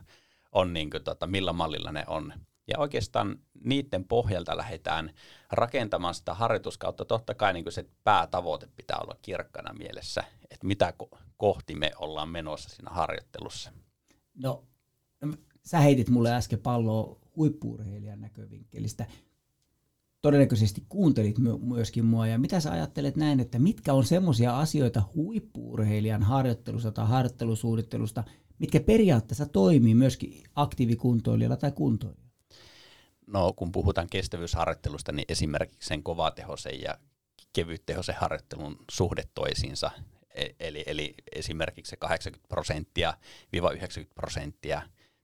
on 0.54 0.72
niin 0.72 0.90
kuin, 0.90 1.04
tota, 1.04 1.26
millä 1.26 1.52
mallilla 1.52 1.92
ne 1.92 2.04
on. 2.06 2.32
Ja 2.68 2.78
oikeastaan 2.78 3.38
niiden 3.64 4.04
pohjalta 4.04 4.56
lähdetään 4.56 5.10
rakentamaan 5.52 6.14
sitä 6.14 6.34
harjoituskautta. 6.34 7.04
Totta 7.04 7.34
kai 7.34 7.52
niin 7.52 7.64
se 7.72 7.86
päätavoite 8.04 8.68
pitää 8.76 8.98
olla 8.98 9.16
kirkkana 9.22 9.72
mielessä, 9.72 10.24
että 10.50 10.66
mitä 10.66 10.92
ko- 11.02 11.18
kohti 11.36 11.74
me 11.74 11.90
ollaan 11.98 12.28
menossa 12.28 12.68
siinä 12.68 12.90
harjoittelussa. 12.90 13.72
No, 14.34 14.64
sä 15.64 15.78
heitit 15.78 16.08
mulle 16.08 16.34
äsken 16.34 16.58
palloa 16.58 17.16
huippuurheilijan 17.36 18.20
näkövinkkelistä 18.20 19.06
todennäköisesti 20.24 20.82
kuuntelit 20.88 21.36
myöskin 21.60 22.04
mua, 22.04 22.26
ja 22.26 22.38
mitä 22.38 22.60
sä 22.60 22.72
ajattelet 22.72 23.16
näin, 23.16 23.40
että 23.40 23.58
mitkä 23.58 23.92
on 23.92 24.04
semmoisia 24.04 24.58
asioita 24.58 25.02
huippuurheilijan 25.14 26.22
harjoittelusta 26.22 26.92
tai 26.92 27.06
harjoittelusuunnittelusta, 27.06 28.24
mitkä 28.58 28.80
periaatteessa 28.80 29.46
toimii 29.46 29.94
myöskin 29.94 30.42
aktiivikuntoilijalla 30.54 31.56
tai 31.56 31.72
kuntoilijalla? 31.72 32.24
No 33.26 33.52
kun 33.52 33.72
puhutaan 33.72 34.08
kestävyysharjoittelusta, 34.10 35.12
niin 35.12 35.24
esimerkiksi 35.28 35.88
sen 35.88 36.02
kovatehoisen 36.02 36.80
ja 36.80 36.98
kevyttehoisen 37.52 38.14
harjoittelun 38.18 38.76
suhde 38.90 39.22
toisiinsa, 39.34 39.90
e-, 40.34 40.48
eli, 40.60 40.84
eli 40.86 41.14
esimerkiksi 41.32 41.90
se 41.90 41.96
80 41.96 42.48
prosenttia 42.48 43.14
90 43.52 44.14
prosenttia 44.14 44.82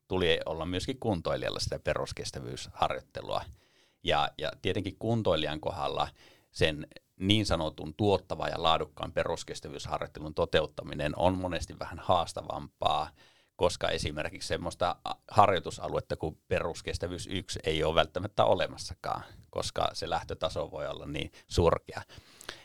tuli 0.09 0.41
olla 0.47 0.67
myöskin 0.67 0.99
kuntoilijalla 1.01 1.61
sitä 1.61 1.79
peruskestävyysharjoittelua– 1.79 3.45
ja, 4.03 4.31
ja 4.39 4.53
tietenkin 4.63 4.97
kuntoilijan 4.99 5.61
kohdalla 5.61 6.09
sen 6.51 6.87
niin 7.21 7.47
sanotun 7.47 7.95
tuottava 7.95 8.49
ja 8.49 8.63
laadukkaan 8.63 9.13
peruskestävyysharjoittelun 9.13 10.35
toteuttaminen 10.35 11.13
on 11.17 11.39
monesti 11.39 11.79
vähän 11.79 11.99
haastavampaa, 11.99 13.11
koska 13.57 13.89
esimerkiksi 13.89 14.49
semmoista 14.49 14.97
harjoitusaluetta 15.31 16.17
kuin 16.17 16.39
peruskestävyys 16.49 17.27
1 17.27 17.59
ei 17.65 17.85
ole 17.85 17.95
välttämättä 17.95 18.45
olemassakaan, 18.45 19.25
koska 19.51 19.91
se 19.93 20.11
lähtötaso 20.11 20.71
voi 20.71 20.87
olla 20.87 21.07
niin 21.07 21.33
surkea, 21.49 22.03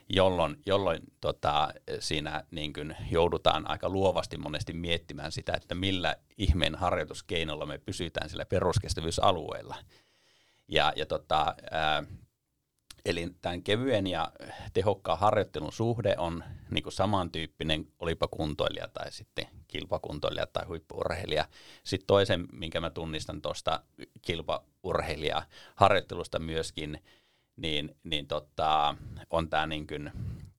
jolloin, 0.10 0.62
jolloin 0.66 1.02
tota, 1.22 1.70
siinä 2.00 2.44
niin 2.52 2.74
kuin 2.74 2.96
joudutaan 3.12 3.70
aika 3.70 3.90
luovasti 3.90 4.38
monesti 4.38 4.74
miettimään 4.74 5.32
sitä, 5.32 5.54
että 5.54 5.76
millä 5.76 6.16
ihmeen 6.38 6.76
harjoituskeinolla 6.76 7.66
me 7.66 7.78
pysytään 7.78 8.30
sillä 8.30 8.46
peruskestävyysalueella– 8.46 9.76
ja, 10.68 10.94
ja 10.96 11.06
tota, 11.06 11.56
ää, 11.72 12.04
eli 13.06 13.28
tämän 13.42 13.64
kevyen 13.64 14.08
ja 14.08 14.32
tehokkaan 14.74 15.20
harjoittelun 15.20 15.72
suhde 15.74 16.16
on 16.18 16.44
niin 16.72 16.84
kuin 16.84 16.94
samantyyppinen, 16.94 17.88
olipa 18.00 18.28
kuntoilija 18.28 18.88
tai 18.88 19.12
sitten 19.12 19.48
kilpakuntoilija 19.68 20.48
tai 20.48 20.66
huippuurheilija. 20.66 21.46
Sitten 21.84 22.08
toisen, 22.08 22.48
minkä 22.52 22.82
mä 22.82 22.90
tunnistan 22.90 23.42
tuosta 23.42 23.82
kilpaurheilija 24.22 25.44
harjoittelusta 25.76 26.40
myöskin, 26.40 27.04
niin, 27.56 27.96
niin 28.04 28.28
tota, 28.28 28.96
on 29.30 29.50
tämä 29.50 29.68
niin 29.68 29.88
kuin 29.88 30.12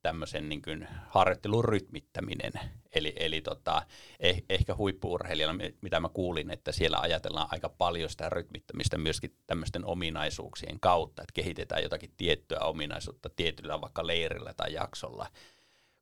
tämmöisen 0.06 0.48
niin 0.48 0.62
kuin 0.62 0.88
harjoittelun 1.08 1.64
rytmittäminen. 1.64 2.52
Eli, 2.94 3.12
eli 3.16 3.40
tota, 3.40 3.82
eh, 4.20 4.42
ehkä 4.50 4.74
huippuurheilijalla, 4.74 5.64
mitä 5.80 6.00
mä 6.00 6.08
kuulin, 6.08 6.50
että 6.50 6.72
siellä 6.72 6.98
ajatellaan 6.98 7.48
aika 7.50 7.68
paljon 7.68 8.10
sitä 8.10 8.30
rytmittämistä 8.30 8.98
myöskin 8.98 9.36
tämmöisten 9.46 9.84
ominaisuuksien 9.84 10.80
kautta, 10.80 11.22
että 11.22 11.32
kehitetään 11.34 11.82
jotakin 11.82 12.12
tiettyä 12.16 12.58
ominaisuutta 12.58 13.30
tietyllä 13.36 13.80
vaikka 13.80 14.06
leirillä 14.06 14.54
tai 14.54 14.72
jaksolla. 14.72 15.26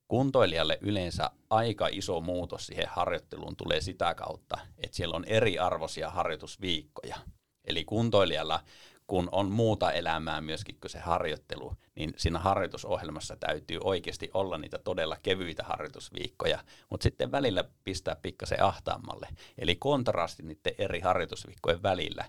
Kuntoilijalle 0.09 0.79
yleensä 0.81 1.31
aika 1.51 1.89
iso 1.93 2.21
muutos 2.21 2.67
siihen 2.67 2.89
harjoitteluun 2.89 3.57
tulee 3.57 3.81
sitä 3.81 4.15
kautta, 4.15 4.59
että 4.79 4.97
siellä 4.97 5.17
on 5.17 5.25
eriarvoisia 5.25 6.11
harjoitusviikkoja. 6.11 7.17
Eli 7.65 7.85
kuntoilijalla 7.85 8.61
kun 9.07 9.29
on 9.33 9.51
muuta 9.51 9.93
elämää 9.93 10.41
myöskin 10.41 10.77
kuin 10.81 10.91
se 10.91 10.99
harjoittelu, 10.99 11.73
niin 11.95 12.15
siinä 12.17 12.39
harjoitusohjelmassa 12.39 13.37
täytyy 13.37 13.79
oikeasti 13.85 14.31
olla 14.35 14.59
niitä 14.59 14.79
todella 14.79 15.17
kevyitä 15.23 15.63
harjoitusviikkoja, 15.63 16.65
mutta 16.91 17.05
sitten 17.05 17.33
välillä 17.33 17.65
pistää 17.85 18.17
pikkasen 18.17 18.63
ahtaammalle. 18.63 19.29
Eli 19.59 19.77
kontrasti 19.77 20.43
niiden 20.43 20.75
eri 20.79 21.01
harjoitusviikkojen 21.01 21.83
välillä 21.83 22.25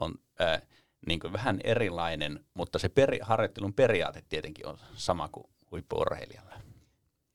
on 0.00 0.14
ää, 0.38 0.60
niin 1.06 1.20
kuin 1.20 1.32
vähän 1.32 1.60
erilainen, 1.64 2.44
mutta 2.54 2.78
se 2.78 2.88
peri, 2.88 3.18
harjoittelun 3.22 3.74
periaate 3.74 4.22
tietenkin 4.28 4.66
on 4.66 4.78
sama 4.94 5.28
kuin 5.28 5.46
huippuurheilijalla. 5.70 6.56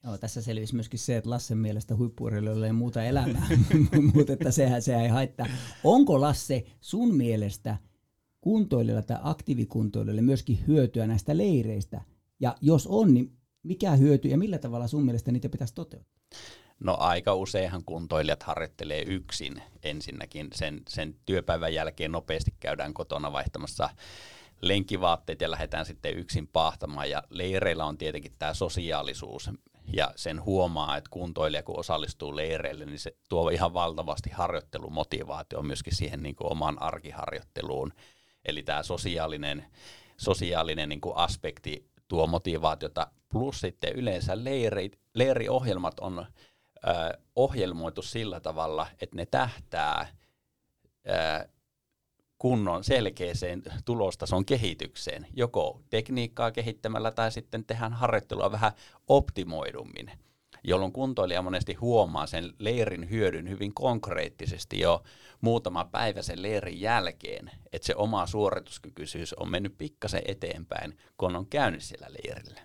Joo, 0.03 0.17
tässä 0.17 0.41
selvisi 0.41 0.75
myöskin 0.75 0.99
se, 0.99 1.17
että 1.17 1.29
Lassen 1.29 1.57
mielestä 1.57 1.95
huippuurheilijoilla 1.95 2.65
ei 2.65 2.71
muuta 2.71 3.03
elämää, 3.03 3.47
mutta 4.13 4.33
että 4.33 4.51
sehän, 4.51 4.81
sehän 4.81 5.03
ei 5.03 5.09
haittaa. 5.09 5.47
Onko 5.83 6.21
Lasse 6.21 6.63
sun 6.81 7.15
mielestä– 7.15 7.77
kuntoilijoille 8.41 9.03
tai 9.03 9.17
aktiivikuntoilijoille 9.23 10.21
myöskin 10.21 10.67
hyötyä 10.67 11.07
näistä 11.07 11.37
leireistä? 11.37 12.01
Ja 12.39 12.55
jos 12.61 12.87
on, 12.87 13.13
niin 13.13 13.37
mikä 13.63 13.91
hyöty 13.91 14.27
ja 14.27 14.37
millä 14.37 14.57
tavalla 14.57 14.87
sun 14.87 15.05
mielestä 15.05 15.31
niitä 15.31 15.49
pitäisi 15.49 15.73
toteuttaa? 15.73 16.21
No 16.79 16.97
aika 16.99 17.35
useinhan 17.35 17.83
kuntoilijat 17.85 18.43
harjoittelee 18.43 19.01
yksin 19.01 19.61
ensinnäkin. 19.83 20.47
Sen, 20.53 20.81
sen 20.89 21.15
työpäivän 21.25 21.73
jälkeen 21.73 22.11
nopeasti 22.11 22.53
käydään 22.59 22.93
kotona 22.93 23.33
vaihtamassa 23.33 23.89
lenkivaatteet 24.61 25.41
ja 25.41 25.51
lähdetään 25.51 25.85
sitten 25.85 26.17
yksin 26.17 26.47
pahtamaan. 26.47 27.09
Ja 27.09 27.23
leireillä 27.29 27.85
on 27.85 27.97
tietenkin 27.97 28.35
tämä 28.39 28.53
sosiaalisuus, 28.53 29.49
ja 29.93 30.11
sen 30.15 30.45
huomaa, 30.45 30.97
että 30.97 31.09
kuntoilija 31.09 31.63
kun 31.63 31.79
osallistuu 31.79 32.35
leireille, 32.35 32.85
niin 32.85 32.99
se 32.99 33.15
tuo 33.29 33.49
ihan 33.49 33.73
valtavasti 33.73 34.29
harjoittelumotivaatio 34.29 35.61
myöskin 35.61 35.95
siihen 35.95 36.23
niin 36.23 36.35
kuin 36.35 36.51
omaan 36.51 36.81
arkiharjoitteluun. 36.81 37.93
Eli 38.45 38.63
tämä 38.63 38.83
sosiaalinen, 38.83 39.65
sosiaalinen 40.17 40.89
niin 40.89 41.01
kuin 41.01 41.17
aspekti 41.17 41.89
tuo 42.07 42.27
motivaatiota, 42.27 43.07
plus 43.29 43.59
sitten 43.59 43.93
yleensä 43.95 44.43
leiri, 44.43 44.91
leiriohjelmat 45.13 45.99
on 45.99 46.19
ö, 46.19 47.17
ohjelmoitu 47.35 48.01
sillä 48.01 48.39
tavalla, 48.39 48.87
että 49.01 49.15
ne 49.15 49.25
tähtää 49.25 50.07
ö, 51.09 51.47
kunnon 52.37 52.83
selkeäseen 52.83 53.63
tulostason 53.85 54.45
kehitykseen, 54.45 55.27
joko 55.33 55.81
tekniikkaa 55.89 56.51
kehittämällä 56.51 57.11
tai 57.11 57.31
sitten 57.31 57.65
tehdään 57.65 57.93
harjoittelua 57.93 58.51
vähän 58.51 58.71
optimoidummin 59.07 60.11
jolloin 60.63 60.91
kuntoilija 60.91 61.41
monesti 61.41 61.73
huomaa 61.73 62.27
sen 62.27 62.53
leirin 62.59 63.09
hyödyn 63.09 63.49
hyvin 63.49 63.73
konkreettisesti 63.73 64.79
jo 64.79 65.03
muutama 65.41 65.85
päivä 65.85 66.21
sen 66.21 66.41
leirin 66.41 66.81
jälkeen, 66.81 67.51
että 67.71 67.85
se 67.85 67.95
oma 67.95 68.27
suorituskykyisyys 68.27 69.33
on 69.33 69.51
mennyt 69.51 69.77
pikkasen 69.77 70.21
eteenpäin, 70.25 70.97
kun 71.17 71.35
on 71.35 71.45
käynyt 71.45 71.83
siellä 71.83 72.07
leirillä. 72.09 72.61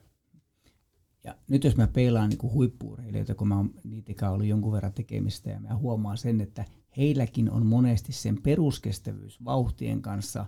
Ja 1.25 1.35
nyt 1.49 1.65
jos 1.65 1.77
mä 1.77 1.87
peilaan 1.87 2.29
niin 2.29 2.53
huippuurheilijoita, 2.53 3.35
kun 3.35 3.49
mä 3.49 3.57
oon 3.57 3.71
niitäkään 3.85 4.33
ollut 4.33 4.47
jonkun 4.47 4.73
verran 4.73 4.93
tekemistä, 4.93 5.51
ja 5.51 5.61
mä 5.61 5.77
huomaan 5.77 6.19
sen, 6.19 6.41
että 6.41 6.65
heilläkin 6.97 7.51
on 7.51 7.67
monesti 7.67 8.13
sen 8.13 8.43
peruskestävyys 8.43 9.45
vauhtien 9.45 10.03
kanssa 10.03 10.47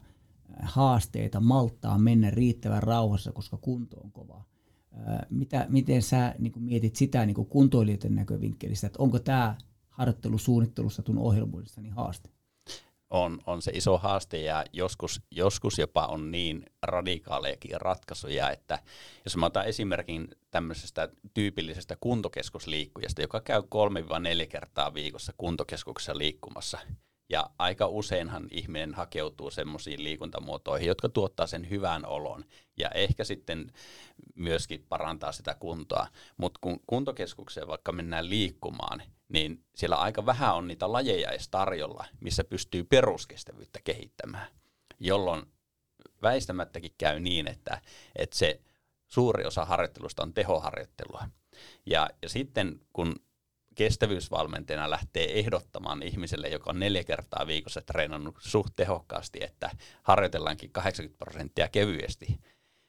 haasteita 0.62 1.40
malttaa 1.40 1.98
mennä 1.98 2.30
riittävän 2.30 2.82
rauhassa, 2.82 3.32
koska 3.32 3.56
kunto 3.56 4.00
on 4.00 4.12
kova 4.12 4.44
mitä, 5.30 5.66
miten 5.68 6.02
sä 6.02 6.34
niin 6.38 6.52
kuin 6.52 6.62
mietit 6.62 6.96
sitä 6.96 7.26
niin 7.26 7.34
kuin 7.34 7.48
kuntoilijoiden 7.48 8.14
näkövinkkelistä, 8.14 8.86
että 8.86 9.02
onko 9.02 9.18
tämä 9.18 9.56
harjoittelusuunnittelussa 9.88 11.02
tun 11.02 11.18
ohjelmoinnissa 11.18 11.80
niin 11.80 11.92
haaste? 11.92 12.30
On, 13.10 13.40
on 13.46 13.62
se 13.62 13.70
iso 13.74 13.98
haaste 13.98 14.42
ja 14.42 14.64
joskus, 14.72 15.22
joskus 15.30 15.78
jopa 15.78 16.06
on 16.06 16.30
niin 16.30 16.66
radikaalejakin 16.82 17.80
ratkaisuja, 17.80 18.50
että 18.50 18.78
jos 19.24 19.36
mä 19.36 19.46
otan 19.46 19.66
esimerkin 19.66 20.28
tämmöisestä 20.50 21.08
tyypillisestä 21.34 21.96
kuntokeskusliikkujasta, 22.00 23.22
joka 23.22 23.40
käy 23.40 23.60
3-4 24.44 24.46
kertaa 24.48 24.94
viikossa 24.94 25.32
kuntokeskuksessa 25.36 26.18
liikkumassa, 26.18 26.78
Ja 27.28 27.50
aika 27.58 27.86
useinhan 27.86 28.48
ihminen 28.50 28.94
hakeutuu 28.94 29.50
semmoisiin 29.50 30.04
liikuntamuotoihin, 30.04 30.88
jotka 30.88 31.08
tuottaa 31.08 31.46
sen 31.46 31.70
hyvän 31.70 32.06
olon 32.06 32.44
ja 32.76 32.90
ehkä 32.90 33.24
sitten 33.24 33.72
myöskin 34.34 34.86
parantaa 34.88 35.32
sitä 35.32 35.54
kuntoa. 35.54 36.06
Mutta 36.36 36.58
kun 36.60 36.80
kuntokeskukseen 36.86 37.68
vaikka 37.68 37.92
mennään 37.92 38.30
liikkumaan, 38.30 39.02
niin 39.28 39.64
siellä 39.74 39.96
aika 39.96 40.26
vähän 40.26 40.56
on 40.56 40.68
niitä 40.68 40.92
lajeja 40.92 41.30
edes 41.30 41.48
tarjolla, 41.48 42.04
missä 42.20 42.44
pystyy 42.44 42.84
peruskestävyyttä 42.84 43.80
kehittämään, 43.84 44.48
jolloin 45.00 45.42
väistämättäkin 46.22 46.94
käy 46.98 47.20
niin, 47.20 47.48
että, 47.48 47.80
että 48.16 48.36
se 48.36 48.60
suuri 49.06 49.44
osa 49.44 49.64
harjoittelusta 49.64 50.22
on 50.22 50.34
tehoharjoittelua. 50.34 51.28
Ja, 51.86 52.08
ja 52.22 52.28
sitten 52.28 52.80
kun 52.92 53.16
kestävyysvalmentajana 53.78 54.90
lähtee 54.90 55.38
ehdottamaan 55.38 56.02
ihmiselle, 56.02 56.48
joka 56.48 56.70
on 56.70 56.80
neljä 56.80 57.04
kertaa 57.04 57.46
viikossa 57.46 57.80
treenannut 57.80 58.36
suht 58.38 58.72
tehokkaasti, 58.76 59.38
että 59.42 59.70
harjoitellaankin 60.02 60.70
80 60.70 61.18
prosenttia 61.18 61.68
kevyesti, 61.68 62.40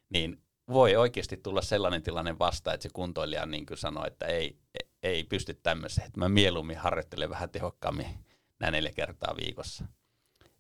niin 0.10 0.42
voi 0.70 0.96
oikeasti 0.96 1.38
tulla 1.38 1.62
sellainen 1.62 2.04
tilanne 2.04 2.40
vasta, 2.40 2.74
että 2.74 2.84
se 2.84 2.90
kuntoilija 2.94 3.46
niin 3.46 3.66
kuin 3.66 3.78
sanoo, 3.78 4.06
että 4.06 4.26
ei, 4.26 4.58
ei 5.04 5.24
pysty 5.24 5.54
tämmöiseen, 5.54 6.08
että 6.08 6.20
mä 6.20 6.30
mieluummin 6.30 6.78
harjoittelen 6.78 7.30
vähän 7.30 7.50
tehokkaammin 7.50 8.26
nämä 8.60 8.72
neljä 8.72 8.92
kertaa 8.96 9.36
viikossa. 9.38 9.86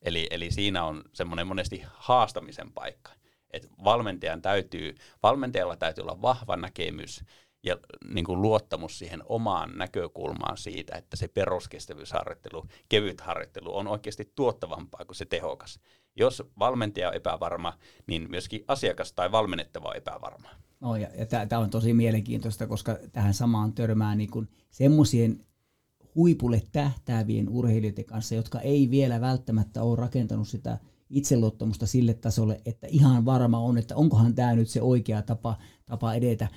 Eli, 0.01 0.27
eli 0.31 0.51
siinä 0.51 0.83
on 0.83 1.03
semmoinen 1.13 1.47
monesti 1.47 1.81
haastamisen 1.85 2.71
paikka. 2.71 3.11
että 3.51 3.67
valmentajan 3.83 4.41
täytyy, 4.41 4.95
valmentajalla 5.23 5.75
täytyy 5.75 6.01
olla 6.01 6.21
vahva 6.21 6.55
näkemys 6.55 7.23
ja 7.63 7.77
niin 8.13 8.25
kuin 8.25 8.41
luottamus 8.41 8.99
siihen 8.99 9.21
omaan 9.25 9.77
näkökulmaan 9.77 10.57
siitä, 10.57 10.95
että 10.95 11.17
se 11.17 11.27
peruskestävyysharjoittelu, 11.27 12.65
kevyt 12.89 13.21
harjoittelu 13.21 13.77
on 13.77 13.87
oikeasti 13.87 14.31
tuottavampaa 14.35 15.05
kuin 15.05 15.15
se 15.15 15.25
tehokas. 15.25 15.79
Jos 16.15 16.43
valmentaja 16.59 17.09
on 17.09 17.15
epävarma, 17.15 17.73
niin 18.07 18.27
myöskin 18.29 18.63
asiakas 18.67 19.13
tai 19.13 19.31
valmennettava 19.31 19.89
on 19.89 19.95
epävarma. 19.95 20.49
No 20.79 20.95
ja, 20.95 21.07
ja 21.17 21.25
tämä 21.25 21.61
on 21.61 21.69
tosi 21.69 21.93
mielenkiintoista, 21.93 22.67
koska 22.67 22.97
tähän 23.11 23.33
samaan 23.33 23.73
törmää 23.73 24.15
niin 24.15 24.49
semmoisien 24.69 25.45
huipulle 26.15 26.61
tähtäävien 26.71 27.49
urheilijoiden 27.49 28.05
kanssa, 28.05 28.35
jotka 28.35 28.59
ei 28.59 28.91
vielä 28.91 29.21
välttämättä 29.21 29.83
ole 29.83 29.99
rakentanut 29.99 30.47
sitä 30.47 30.77
itseluottamusta 31.09 31.87
sille 31.87 32.13
tasolle, 32.13 32.61
että 32.65 32.87
ihan 32.89 33.25
varma 33.25 33.59
on, 33.59 33.77
että 33.77 33.95
onkohan 33.95 34.35
tämä 34.35 34.55
nyt 34.55 34.69
se 34.69 34.81
oikea 34.81 35.21
tapa, 35.21 35.57
tapa 35.85 36.13
edetä. 36.13 36.47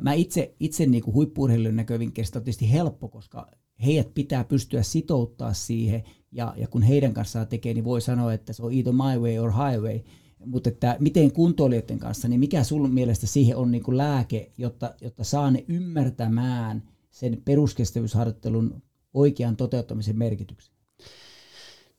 Mä 0.00 0.12
itse, 0.12 0.54
itse 0.60 0.86
niin 0.86 1.02
kuin 1.02 1.30
näkövinkkelistä 1.72 2.38
on 2.38 2.44
tietysti 2.44 2.72
helppo, 2.72 3.08
koska 3.08 3.50
heidät 3.84 4.14
pitää 4.14 4.44
pystyä 4.44 4.82
sitouttaa 4.82 5.52
siihen, 5.52 6.04
ja, 6.32 6.54
ja 6.56 6.68
kun 6.68 6.82
heidän 6.82 7.14
kanssaan 7.14 7.46
tekee, 7.46 7.74
niin 7.74 7.84
voi 7.84 8.00
sanoa, 8.00 8.32
että 8.32 8.52
se 8.52 8.62
on 8.62 8.72
either 8.72 8.92
my 8.92 9.18
way 9.18 9.38
or 9.38 9.52
highway, 9.52 10.00
mutta 10.46 10.68
että 10.68 10.96
miten 11.00 11.32
kuntoilijoiden 11.32 11.98
kanssa, 11.98 12.28
niin 12.28 12.40
mikä 12.40 12.64
sun 12.64 12.94
mielestä 12.94 13.26
siihen 13.26 13.56
on 13.56 13.70
niin 13.70 13.82
kuin 13.82 13.96
lääke, 13.96 14.52
jotta, 14.58 14.94
jotta 15.00 15.24
saa 15.24 15.50
ne 15.50 15.64
ymmärtämään 15.68 16.82
sen 17.10 17.42
peruskestävyysharjoittelun 17.44 18.82
oikean 19.14 19.56
toteuttamisen 19.56 20.18
merkityksen? 20.18 20.74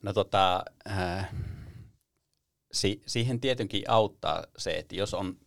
No 0.04 0.14
tota, 0.14 0.66
äh, 0.90 1.30
si- 2.74 3.02
siihen 3.06 3.40
tietenkin 3.40 3.84
auttaa 3.88 4.44
se, 4.58 4.72
että 4.72 4.96
jos 4.96 5.14
on 5.14 5.38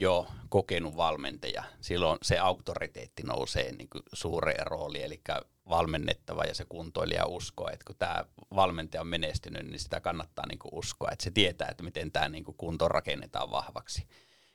jo 0.00 0.26
kokenut 0.48 0.96
valmentaja, 0.96 1.64
silloin 1.80 2.18
se 2.22 2.38
auktoriteetti 2.38 3.22
nousee 3.22 3.72
niin 3.72 3.88
kuin 3.90 4.02
suureen 4.12 4.66
rooliin, 4.66 5.04
eli 5.04 5.20
valmennettava 5.68 6.44
ja 6.44 6.54
se 6.54 6.64
kuntoilija 6.68 7.26
uskoo, 7.26 7.68
että 7.68 7.84
kun 7.86 7.96
tämä 7.98 8.24
valmentaja 8.54 9.00
on 9.00 9.06
menestynyt, 9.06 9.66
niin 9.66 9.78
sitä 9.78 10.00
kannattaa 10.00 10.46
niin 10.46 10.58
kuin 10.58 10.74
uskoa, 10.74 11.10
että 11.12 11.24
se 11.24 11.30
tietää, 11.30 11.68
että 11.68 11.82
miten 11.82 12.12
tämä 12.12 12.28
niin 12.28 12.44
kuin 12.44 12.56
kunto 12.56 12.88
rakennetaan 12.88 13.50
vahvaksi 13.50 14.06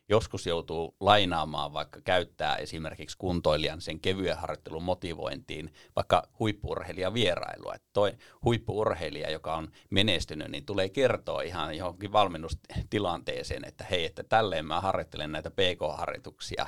joskus 0.09 0.47
joutuu 0.47 0.95
lainaamaan, 0.99 1.73
vaikka 1.73 2.01
käyttää 2.01 2.55
esimerkiksi 2.55 3.17
kuntoilijan 3.17 3.81
sen 3.81 3.99
kevyen 3.99 4.37
harjoittelun 4.37 4.83
motivointiin, 4.83 5.73
vaikka 5.95 6.23
huippuurheilija 6.39 7.13
vierailua. 7.13 7.75
Että 7.75 7.89
toi 7.93 8.11
huippuurheilija, 8.43 9.31
joka 9.31 9.55
on 9.55 9.67
menestynyt, 9.89 10.47
niin 10.47 10.65
tulee 10.65 10.89
kertoa 10.89 11.41
ihan 11.41 11.77
johonkin 11.77 12.11
valmennustilanteeseen, 12.11 13.65
että 13.65 13.83
hei, 13.83 14.05
että 14.05 14.23
tälleen 14.23 14.65
mä 14.65 14.81
harjoittelen 14.81 15.31
näitä 15.31 15.51
PK-harjoituksia, 15.51 16.67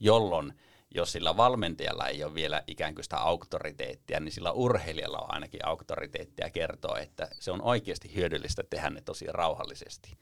jolloin 0.00 0.52
jos 0.94 1.12
sillä 1.12 1.36
valmentajalla 1.36 2.06
ei 2.06 2.24
ole 2.24 2.34
vielä 2.34 2.62
ikään 2.66 2.94
kuin 2.94 3.04
sitä 3.04 3.16
auktoriteettia, 3.16 4.20
niin 4.20 4.32
sillä 4.32 4.52
urheilijalla 4.52 5.18
on 5.18 5.34
ainakin 5.34 5.66
auktoriteettia 5.66 6.50
kertoa, 6.50 6.98
että 6.98 7.28
se 7.40 7.50
on 7.50 7.62
oikeasti 7.62 8.14
hyödyllistä 8.14 8.62
tehdä 8.70 8.90
ne 8.90 9.00
tosi 9.00 9.26
rauhallisesti. 9.28 10.16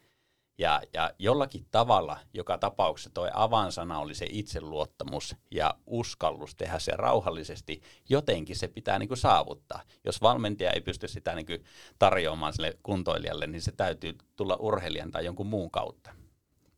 Ja, 0.59 0.83
ja 0.93 1.11
jollakin 1.19 1.67
tavalla, 1.71 2.19
joka 2.35 2.59
tapauksessa 2.59 3.11
tuo 3.15 3.31
avansana 3.35 3.99
oli 3.99 4.15
se 4.15 4.27
itseluottamus 4.31 5.37
ja 5.51 5.75
uskallus 5.87 6.55
tehdä 6.55 6.79
se 6.79 6.93
rauhallisesti, 6.97 7.83
jotenkin 8.09 8.57
se 8.57 8.69
pitää 8.69 8.99
niin 8.99 9.09
kuin 9.09 9.19
saavuttaa. 9.19 9.83
Jos 10.05 10.23
valmentaja 10.23 10.71
ei 10.71 10.81
pysty 10.81 11.09
sitä 11.09 11.35
niin 11.35 11.47
kuin 11.47 11.65
tarjoamaan 11.99 12.53
sille 12.53 12.79
kuntoilijalle, 12.83 13.47
niin 13.47 13.63
se 13.63 13.73
täytyy 13.73 14.19
tulla 14.37 14.57
urheilijan 14.57 15.11
tai 15.11 15.25
jonkun 15.25 15.47
muun 15.47 15.71
kautta. 15.71 16.11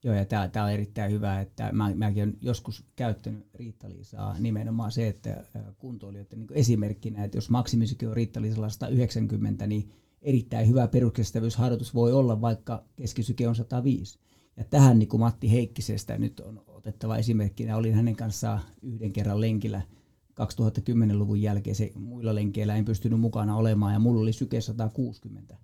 Joo, 0.04 0.14
ja 0.14 0.24
tämä 0.24 0.64
on 0.64 0.70
erittäin 0.72 1.12
hyvä, 1.12 1.40
että 1.40 1.72
mä, 1.72 1.94
mäkin 1.94 2.22
olen 2.22 2.36
joskus 2.40 2.84
käyttänyt 2.96 3.46
Riitta-Liisaa 3.54 4.36
nimenomaan 4.38 4.92
se, 4.92 5.08
että 5.08 5.44
kuntoilijoiden 5.78 6.38
niin 6.38 6.48
esimerkkinä, 6.52 7.24
että 7.24 7.36
jos 7.36 7.50
maksimisikin 7.50 8.08
on 8.08 8.16
Riitta-Liisalla 8.16 8.68
190, 8.68 9.66
niin 9.66 9.92
erittäin 10.26 10.68
hyvä 10.68 10.88
peruskestävyysharjoitus 10.88 11.94
voi 11.94 12.12
olla, 12.12 12.40
vaikka 12.40 12.84
keskisyke 12.96 13.48
on 13.48 13.56
105. 13.56 14.18
Ja 14.56 14.64
tähän 14.64 14.98
niin 14.98 15.08
kuin 15.08 15.20
Matti 15.20 15.52
Heikkisestä 15.52 16.18
nyt 16.18 16.40
on 16.40 16.62
otettava 16.66 17.16
esimerkkinä. 17.16 17.76
Olin 17.76 17.94
hänen 17.94 18.16
kanssaan 18.16 18.60
yhden 18.82 19.12
kerran 19.12 19.40
lenkillä 19.40 19.82
2010-luvun 20.30 21.42
jälkeen. 21.42 21.76
Se, 21.76 21.92
muilla 21.94 22.34
lenkeillä 22.34 22.76
en 22.76 22.84
pystynyt 22.84 23.20
mukana 23.20 23.56
olemaan 23.56 23.92
ja 23.92 23.98
mulla 23.98 24.20
oli 24.20 24.32
syke 24.32 24.60
160. 24.60 25.56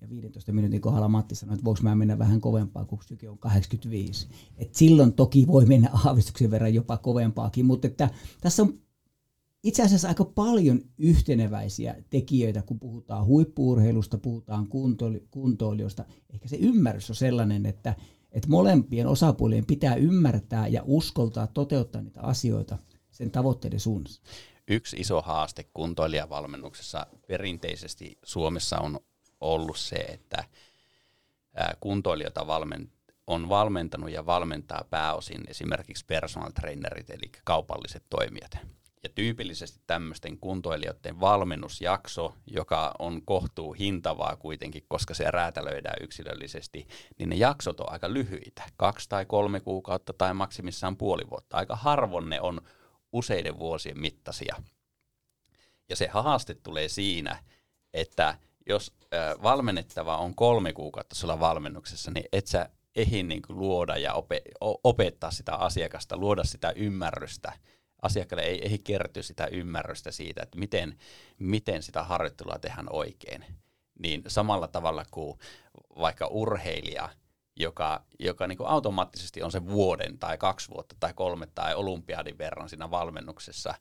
Ja 0.00 0.08
15 0.08 0.52
minuutin 0.52 0.80
kohdalla 0.80 1.08
Matti 1.08 1.34
sanoi, 1.34 1.54
että 1.54 1.64
voiko 1.64 1.80
mä 1.82 1.94
mennä 1.94 2.18
vähän 2.18 2.40
kovempaa, 2.40 2.84
kun 2.84 2.98
syke 3.06 3.30
on 3.30 3.38
85. 3.38 4.28
Et 4.56 4.74
silloin 4.74 5.12
toki 5.12 5.46
voi 5.46 5.66
mennä 5.66 5.90
aavistuksen 6.04 6.50
verran 6.50 6.74
jopa 6.74 6.96
kovempaakin, 6.96 7.66
mutta 7.66 7.86
että 7.86 8.10
tässä 8.40 8.62
on 8.62 8.78
itse 9.62 9.82
asiassa 9.82 10.08
aika 10.08 10.24
paljon 10.24 10.80
yhteneväisiä 10.98 11.96
tekijöitä, 12.10 12.62
kun 12.62 12.78
puhutaan 12.78 13.26
huippuurheilusta, 13.26 14.18
puhutaan 14.18 14.66
kuntoili- 14.68 15.26
kuntoilijoista. 15.30 16.04
Ehkä 16.34 16.48
se 16.48 16.56
ymmärrys 16.56 17.10
on 17.10 17.16
sellainen, 17.16 17.66
että, 17.66 17.94
että 18.32 18.48
molempien 18.48 19.06
osapuolien 19.06 19.66
pitää 19.66 19.94
ymmärtää 19.94 20.68
ja 20.68 20.82
uskoltaa 20.84 21.46
toteuttaa 21.46 22.02
niitä 22.02 22.20
asioita 22.20 22.78
sen 23.10 23.30
tavoitteiden 23.30 23.80
suunnassa. 23.80 24.22
Yksi 24.68 24.96
iso 24.96 25.22
haaste 25.22 25.64
kuntoilijavalmennuksessa 25.74 27.06
perinteisesti 27.26 28.18
Suomessa 28.24 28.78
on 28.78 29.00
ollut 29.40 29.78
se, 29.78 29.96
että 29.96 30.44
kuntoilijoita 31.80 32.46
on 33.26 33.48
valmentanut 33.48 34.10
ja 34.10 34.26
valmentaa 34.26 34.84
pääosin 34.90 35.40
esimerkiksi 35.48 36.04
personal 36.04 36.50
trainerit, 36.50 37.10
eli 37.10 37.30
kaupalliset 37.44 38.02
toimijat 38.10 38.58
ja 39.02 39.08
tyypillisesti 39.08 39.80
tämmöisten 39.86 40.38
kuntoilijoiden 40.38 41.20
valmennusjakso, 41.20 42.34
joka 42.46 42.94
on 42.98 43.22
kohtuu 43.22 43.72
hintavaa 43.72 44.36
kuitenkin, 44.36 44.84
koska 44.88 45.14
se 45.14 45.30
räätälöidään 45.30 45.96
yksilöllisesti, 46.00 46.86
niin 47.18 47.28
ne 47.28 47.36
jaksot 47.36 47.80
on 47.80 47.92
aika 47.92 48.12
lyhyitä, 48.12 48.62
kaksi 48.76 49.08
tai 49.08 49.26
kolme 49.26 49.60
kuukautta 49.60 50.12
tai 50.12 50.34
maksimissaan 50.34 50.96
puoli 50.96 51.30
vuotta. 51.30 51.56
Aika 51.56 51.76
harvoin 51.76 52.28
ne 52.28 52.40
on 52.40 52.60
useiden 53.12 53.58
vuosien 53.58 54.00
mittaisia. 54.00 54.56
Ja 55.88 55.96
se 55.96 56.06
haaste 56.06 56.54
tulee 56.54 56.88
siinä, 56.88 57.44
että 57.94 58.38
jos 58.66 58.92
valmennettava 59.42 60.16
on 60.16 60.34
kolme 60.34 60.72
kuukautta 60.72 61.14
sulla 61.14 61.40
valmennuksessa, 61.40 62.10
niin 62.10 62.24
et 62.32 62.46
sä 62.46 62.68
ehdi 62.96 63.22
niin 63.22 63.42
luoda 63.48 63.96
ja 63.96 64.14
opettaa 64.84 65.30
sitä 65.30 65.54
asiakasta, 65.54 66.16
luoda 66.16 66.44
sitä 66.44 66.72
ymmärrystä– 66.76 67.52
asiakkaalle 68.02 68.46
ei, 68.46 68.68
ei 68.68 68.78
kerty 68.78 69.22
sitä 69.22 69.46
ymmärrystä 69.46 70.10
siitä, 70.10 70.42
että 70.42 70.58
miten, 70.58 70.98
miten 71.38 71.82
sitä 71.82 72.02
harjoittelua 72.02 72.58
tehdään 72.58 72.86
oikein. 72.90 73.44
Niin 73.98 74.22
samalla 74.28 74.68
tavalla 74.68 75.04
kuin 75.10 75.38
vaikka 75.98 76.26
urheilija, 76.26 77.08
joka, 77.56 78.04
joka 78.18 78.46
niin 78.46 78.58
kuin 78.58 78.68
automaattisesti 78.68 79.42
on 79.42 79.52
se 79.52 79.66
vuoden 79.66 80.18
tai 80.18 80.38
kaksi 80.38 80.70
vuotta 80.70 80.96
tai 81.00 81.14
kolme 81.14 81.46
tai 81.54 81.74
olympiadin 81.74 82.38
verran 82.38 82.68
siinä 82.68 82.90
valmennuksessa, 82.90 83.74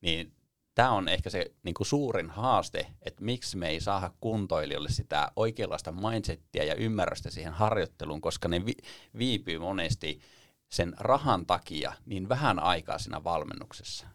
niin 0.00 0.32
tämä 0.74 0.90
on 0.90 1.08
ehkä 1.08 1.30
se 1.30 1.50
niin 1.62 1.74
kuin 1.74 1.86
suurin 1.86 2.30
haaste, 2.30 2.86
että 3.02 3.24
miksi 3.24 3.56
me 3.56 3.68
ei 3.68 3.80
saada 3.80 4.10
kuntoilijoille 4.20 4.90
sitä 4.90 5.32
oikeanlaista 5.36 5.92
mindsettiä 5.92 6.64
ja 6.64 6.74
ymmärrystä 6.74 7.30
siihen 7.30 7.52
harjoitteluun, 7.52 8.20
koska 8.20 8.48
ne 8.48 8.66
vi- 8.66 8.82
viipyy 9.18 9.58
monesti 9.58 10.20
sen 10.68 10.94
rahan 10.98 11.46
takia 11.46 11.92
niin 12.06 12.28
vähän 12.28 12.58
aikaa 12.58 12.98
siinä 12.98 13.24
valmennuksessa. 13.24 14.06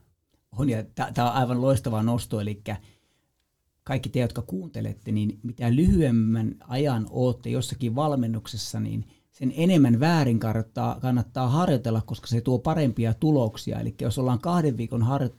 On 0.52 0.70
ja 0.70 0.84
tämä 1.14 1.30
on 1.30 1.36
aivan 1.36 1.62
loistava 1.62 2.04
nosto, 2.04 2.39
eli 2.39 2.62
kaikki 3.84 4.10
te, 4.10 4.20
jotka 4.20 4.41
kuuntelette, 4.41 5.12
niin 5.12 5.39
mitä 5.43 5.76
lyhyemmän 5.76 6.56
ajan 6.68 7.08
ootte 7.10 7.50
jossakin 7.50 7.95
valmennuksessa, 7.95 8.80
niin 8.80 9.06
sen 9.32 9.54
enemmän 9.56 10.00
väärin 10.00 10.39
kannattaa, 10.39 11.00
kannattaa 11.00 11.50
harjoitella, 11.50 12.02
koska 12.06 12.28
se 12.28 12.41
tuo 12.41 12.60
parempia 12.60 13.14
tuloksia. 13.14 13.80
Eli 13.80 13.95
jos 14.02 14.18
ollaan 14.18 14.39
kahden 14.39 14.78
viikon 14.78 15.04
har, 15.04 15.30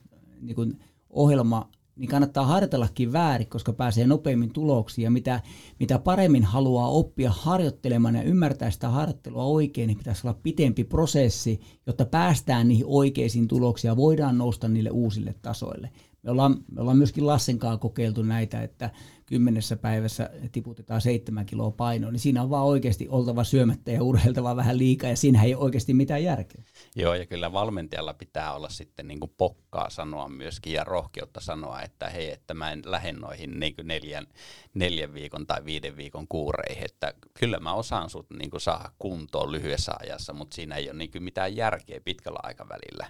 niin 0.41 0.55
kuin 0.55 0.83
ohjelma 1.09 1.69
niin 1.95 2.09
kannattaa 2.09 2.45
harjoitellakin 2.45 3.13
väärin, 3.13 3.47
koska 3.47 3.73
pääsee 3.73 4.07
nopeammin 4.07 4.53
tuloksiin. 4.53 5.03
Ja 5.03 5.11
mitä, 5.11 5.41
mitä 5.79 5.99
paremmin 5.99 6.43
haluaa 6.43 6.87
oppia 6.87 7.31
harjoittelemaan 7.31 8.15
ja 8.15 8.23
ymmärtää 8.23 8.71
sitä 8.71 8.89
harjoittelua 8.89 9.43
oikein, 9.43 9.87
niin 9.87 9.97
pitäisi 9.97 10.27
olla 10.27 10.39
pitempi 10.43 10.83
prosessi, 10.83 11.59
jotta 11.87 12.05
päästään 12.05 12.67
niihin 12.67 12.85
oikeisiin 12.87 13.47
tuloksiin 13.47 13.89
ja 13.89 13.95
voidaan 13.95 14.37
nousta 14.37 14.67
niille 14.67 14.89
uusille 14.89 15.35
tasoille. 15.41 15.89
Me 16.23 16.31
ollaan, 16.31 16.57
me 16.71 16.81
ollaan 16.81 16.97
myöskin 16.97 17.27
Lassen 17.27 17.59
kanssa 17.59 17.77
kokeiltu 17.77 18.23
näitä, 18.23 18.63
että 18.63 18.89
kymmenessä 19.25 19.75
päivässä 19.75 20.29
tiputetaan 20.51 21.01
seitsemän 21.01 21.45
kiloa 21.45 21.71
painoa, 21.71 22.11
niin 22.11 22.19
siinä 22.19 22.41
on 22.41 22.49
vaan 22.49 22.65
oikeasti 22.65 23.07
oltava 23.09 23.43
syömättä 23.43 23.91
ja 23.91 24.03
urheiltava 24.03 24.55
vähän 24.55 24.77
liikaa, 24.77 25.09
ja 25.09 25.15
siinä 25.15 25.43
ei 25.43 25.55
ole 25.55 25.63
oikeasti 25.63 25.93
mitään 25.93 26.23
järkeä. 26.23 26.63
Joo, 26.95 27.13
ja 27.13 27.25
kyllä 27.25 27.53
valmentajalla 27.53 28.13
pitää 28.13 28.53
olla 28.53 28.69
sitten 28.69 29.07
niin 29.07 29.19
kuin 29.19 29.33
pokkaa 29.37 29.89
sanoa 29.89 30.29
myöskin 30.29 30.73
ja 30.73 30.83
rohkeutta 30.83 31.41
sanoa, 31.41 31.81
että 31.81 32.09
hei, 32.09 32.31
että 32.31 32.53
mä 32.53 32.71
en 32.71 32.81
lähde 32.85 33.11
noihin 33.11 33.59
niin 33.59 33.75
kuin 33.75 33.87
neljän, 33.87 34.27
neljän 34.73 35.13
viikon 35.13 35.47
tai 35.47 35.65
viiden 35.65 35.97
viikon 35.97 36.27
kuureihin, 36.27 36.85
että 36.85 37.13
kyllä 37.39 37.59
mä 37.59 37.73
osaan 37.73 38.09
sut 38.09 38.25
niin 38.39 38.49
kuin 38.49 38.61
saada 38.61 38.91
kuntoon 38.99 39.51
lyhyessä 39.51 39.91
ajassa, 39.99 40.33
mutta 40.33 40.55
siinä 40.55 40.75
ei 40.75 40.89
ole 40.89 40.97
niin 40.97 41.11
kuin 41.11 41.23
mitään 41.23 41.55
järkeä 41.55 42.01
pitkällä 42.05 42.39
aikavälillä. 42.43 43.07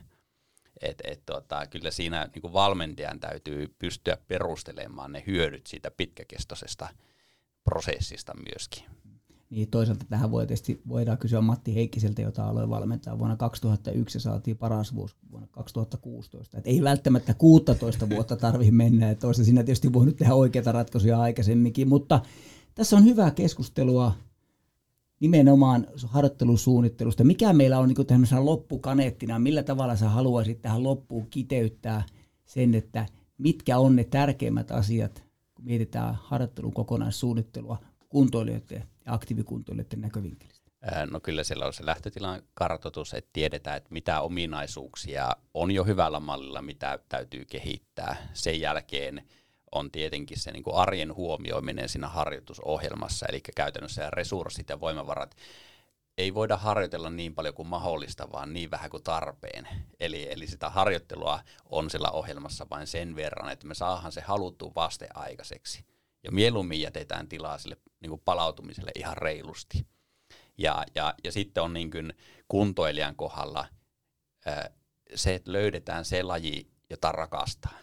Et, 0.81 1.01
et 1.03 1.21
tota, 1.25 1.65
kyllä 1.65 1.91
siinä 1.91 2.29
niin 2.33 2.41
kuin 2.41 2.53
valmentajan 2.53 3.19
täytyy 3.19 3.75
pystyä 3.79 4.17
perustelemaan 4.27 5.11
ne 5.11 5.23
hyödyt 5.27 5.67
siitä 5.67 5.91
pitkäkestoisesta 5.91 6.87
prosessista 7.63 8.33
myöskin. 8.33 8.83
Niin 9.49 9.69
toisaalta 9.69 10.05
tähän 10.09 10.31
voi 10.31 10.47
tietysti, 10.47 10.81
voidaan 10.87 11.17
kysyä 11.17 11.41
Matti 11.41 11.75
Heikkiseltä, 11.75 12.21
jota 12.21 12.47
aloin 12.47 12.69
valmentaa 12.69 13.19
vuonna 13.19 13.35
2001 13.35 14.17
ja 14.17 14.21
saatiin 14.21 14.57
paras 14.57 14.95
vuosi 14.95 15.15
vuonna 15.31 15.47
2016. 15.51 16.57
Et 16.57 16.67
ei 16.67 16.83
välttämättä 16.83 17.33
16 17.33 18.09
vuotta 18.09 18.35
tarvitse 18.35 18.71
mennä, 18.71 19.15
olisi 19.23 19.45
siinä 19.45 19.63
tietysti 19.63 19.93
voinut 19.93 20.17
tehdä 20.17 20.33
oikeita 20.33 20.71
ratkaisuja 20.71 21.19
aikaisemminkin, 21.21 21.87
mutta 21.87 22.21
tässä 22.75 22.95
on 22.95 23.05
hyvää 23.05 23.31
keskustelua 23.31 24.13
nimenomaan 25.21 25.87
harjoittelusuunnittelusta. 26.05 27.23
Mikä 27.23 27.53
meillä 27.53 27.79
on 27.79 27.87
niin 27.87 28.07
tämmöisenä 28.07 28.45
loppukaneettina, 28.45 29.39
millä 29.39 29.63
tavalla 29.63 29.95
sä 29.95 30.09
haluaisit 30.09 30.61
tähän 30.61 30.83
loppuun 30.83 31.27
kiteyttää 31.29 32.03
sen, 32.45 32.75
että 32.75 33.05
mitkä 33.37 33.77
on 33.77 33.95
ne 33.95 34.03
tärkeimmät 34.03 34.71
asiat, 34.71 35.23
kun 35.55 35.65
mietitään 35.65 36.17
harjoittelun 36.21 36.73
kokonaissuunnittelua 36.73 37.77
kuntoilijoiden 38.09 38.83
ja 39.05 39.13
aktiivikuntoilijoiden 39.13 40.01
näkövinkkelistä? 40.01 40.71
No 41.11 41.19
kyllä 41.19 41.43
siellä 41.43 41.65
on 41.65 41.73
se 41.73 41.85
lähtötilan 41.85 42.41
kartoitus, 42.53 43.13
että 43.13 43.29
tiedetään, 43.33 43.77
että 43.77 43.93
mitä 43.93 44.21
ominaisuuksia 44.21 45.31
on 45.53 45.71
jo 45.71 45.83
hyvällä 45.83 46.19
mallilla, 46.19 46.61
mitä 46.61 46.99
täytyy 47.09 47.45
kehittää. 47.45 48.15
Sen 48.33 48.61
jälkeen 48.61 49.23
on 49.71 49.91
tietenkin 49.91 50.39
se 50.39 50.51
niin 50.51 50.63
kuin 50.63 50.75
arjen 50.75 51.15
huomioiminen 51.15 51.89
siinä 51.89 52.07
harjoitusohjelmassa, 52.07 53.25
eli 53.29 53.41
käytännössä 53.55 54.09
resurssit 54.09 54.69
ja 54.69 54.79
voimavarat 54.79 55.35
ei 56.17 56.33
voida 56.33 56.57
harjoitella 56.57 57.09
niin 57.09 57.35
paljon 57.35 57.53
kuin 57.53 57.67
mahdollista, 57.67 58.31
vaan 58.31 58.53
niin 58.53 58.71
vähän 58.71 58.89
kuin 58.89 59.03
tarpeen. 59.03 59.67
Eli, 59.99 60.31
eli 60.31 60.47
sitä 60.47 60.69
harjoittelua 60.69 61.39
on 61.65 61.89
sillä 61.89 62.11
ohjelmassa 62.11 62.67
vain 62.69 62.87
sen 62.87 63.15
verran, 63.15 63.51
että 63.51 63.67
me 63.67 63.75
saadaan 63.75 64.11
se 64.11 64.21
haluttu 64.21 64.71
vaste 64.75 65.07
aikaiseksi. 65.13 65.85
Ja 66.23 66.31
mieluummin 66.31 66.81
jätetään 66.81 67.27
tilaa 67.27 67.57
sille 67.57 67.77
niin 68.01 68.09
kuin 68.09 68.21
palautumiselle 68.25 68.91
ihan 68.95 69.17
reilusti. 69.17 69.85
Ja, 70.57 70.85
ja, 70.95 71.13
ja 71.23 71.31
sitten 71.31 71.63
on 71.63 71.73
niin 71.73 71.91
kuin 71.91 72.13
kuntoilijan 72.47 73.15
kohdalla 73.15 73.67
ää, 74.45 74.69
se, 75.15 75.35
että 75.35 75.51
löydetään 75.51 76.05
se 76.05 76.23
laji, 76.23 76.67
jota 76.89 77.11
rakastaa 77.11 77.77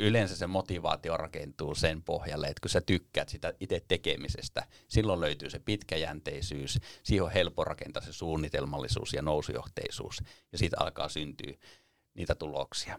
yleensä 0.00 0.36
se 0.36 0.46
motivaatio 0.46 1.16
rakentuu 1.16 1.74
sen 1.74 2.02
pohjalle, 2.02 2.46
että 2.46 2.60
kun 2.60 2.70
sä 2.70 2.80
tykkäät 2.80 3.28
sitä 3.28 3.52
itse 3.60 3.84
tekemisestä, 3.88 4.66
silloin 4.88 5.20
löytyy 5.20 5.50
se 5.50 5.58
pitkäjänteisyys, 5.58 6.78
siihen 7.02 7.24
on 7.24 7.32
helppo 7.32 7.64
rakentaa 7.64 8.02
se 8.02 8.12
suunnitelmallisuus 8.12 9.12
ja 9.12 9.22
nousujohteisuus, 9.22 10.22
ja 10.52 10.58
siitä 10.58 10.76
alkaa 10.80 11.08
syntyä 11.08 11.52
niitä 12.14 12.34
tuloksia. 12.34 12.98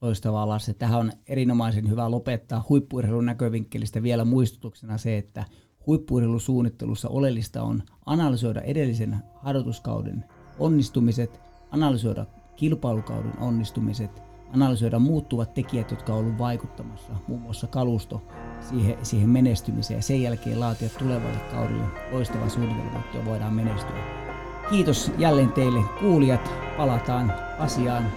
Loistavaa 0.00 0.48
Lasse. 0.48 0.74
Tähän 0.74 1.00
on 1.00 1.12
erinomaisen 1.26 1.90
hyvä 1.90 2.10
lopettaa 2.10 2.64
huippuurheilun 2.68 3.26
näkövinkkelistä 3.26 4.02
vielä 4.02 4.24
muistutuksena 4.24 4.98
se, 4.98 5.18
että 5.18 5.44
huippuurheilusuunnittelussa 5.86 7.08
oleellista 7.08 7.62
on 7.62 7.82
analysoida 8.06 8.60
edellisen 8.60 9.16
harjoituskauden 9.34 10.24
onnistumiset, 10.58 11.40
analysoida 11.70 12.26
kilpailukauden 12.56 13.38
onnistumiset 13.38 14.31
analysoida 14.54 14.98
muuttuvat 14.98 15.54
tekijät, 15.54 15.90
jotka 15.90 16.12
on 16.12 16.18
ollut 16.18 16.38
vaikuttamassa, 16.38 17.12
muun 17.28 17.40
muassa 17.40 17.66
kalusto 17.66 18.22
siihen, 18.60 18.96
siihen 19.02 19.28
menestymiseen 19.28 19.98
ja 19.98 20.02
sen 20.02 20.22
jälkeen 20.22 20.60
laatia 20.60 20.88
tulevalle 20.98 21.38
kaudelle 21.38 21.84
loistava 22.12 22.48
suunnitelma, 22.48 22.92
jotta 22.92 23.30
voidaan 23.30 23.54
menestyä. 23.54 24.22
Kiitos 24.70 25.12
jälleen 25.18 25.52
teille 25.52 25.80
kuulijat. 26.00 26.52
Palataan 26.76 27.32
asiaan 27.58 28.12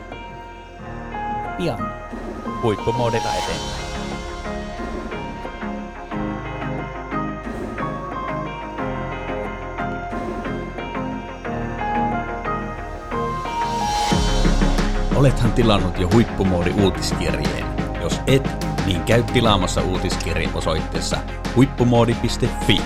pian. 1.57 1.91
Huippumoodilla 2.63 3.33
eteenpäin. 3.33 3.84
Olethan 15.25 15.53
tilannut 15.53 15.99
jo 15.99 16.09
huippumoodi 16.13 16.73
uutiskirjeen. 16.81 17.65
Jos 18.01 18.19
et, 18.27 18.67
niin 18.85 19.03
käy 19.03 19.23
tilaamassa 19.23 19.81
uutiskirje 19.81 20.49
osoitteessa 20.53 21.17
huippumoodi.fi 21.55 22.81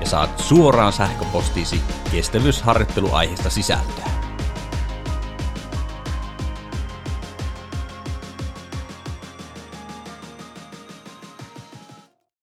ja 0.00 0.06
saat 0.06 0.38
suoraan 0.38 0.92
sähköpostiisi 0.92 1.82
kestävyysharjoitteluaiheesta 2.10 3.50
sisältöä. 3.50 4.15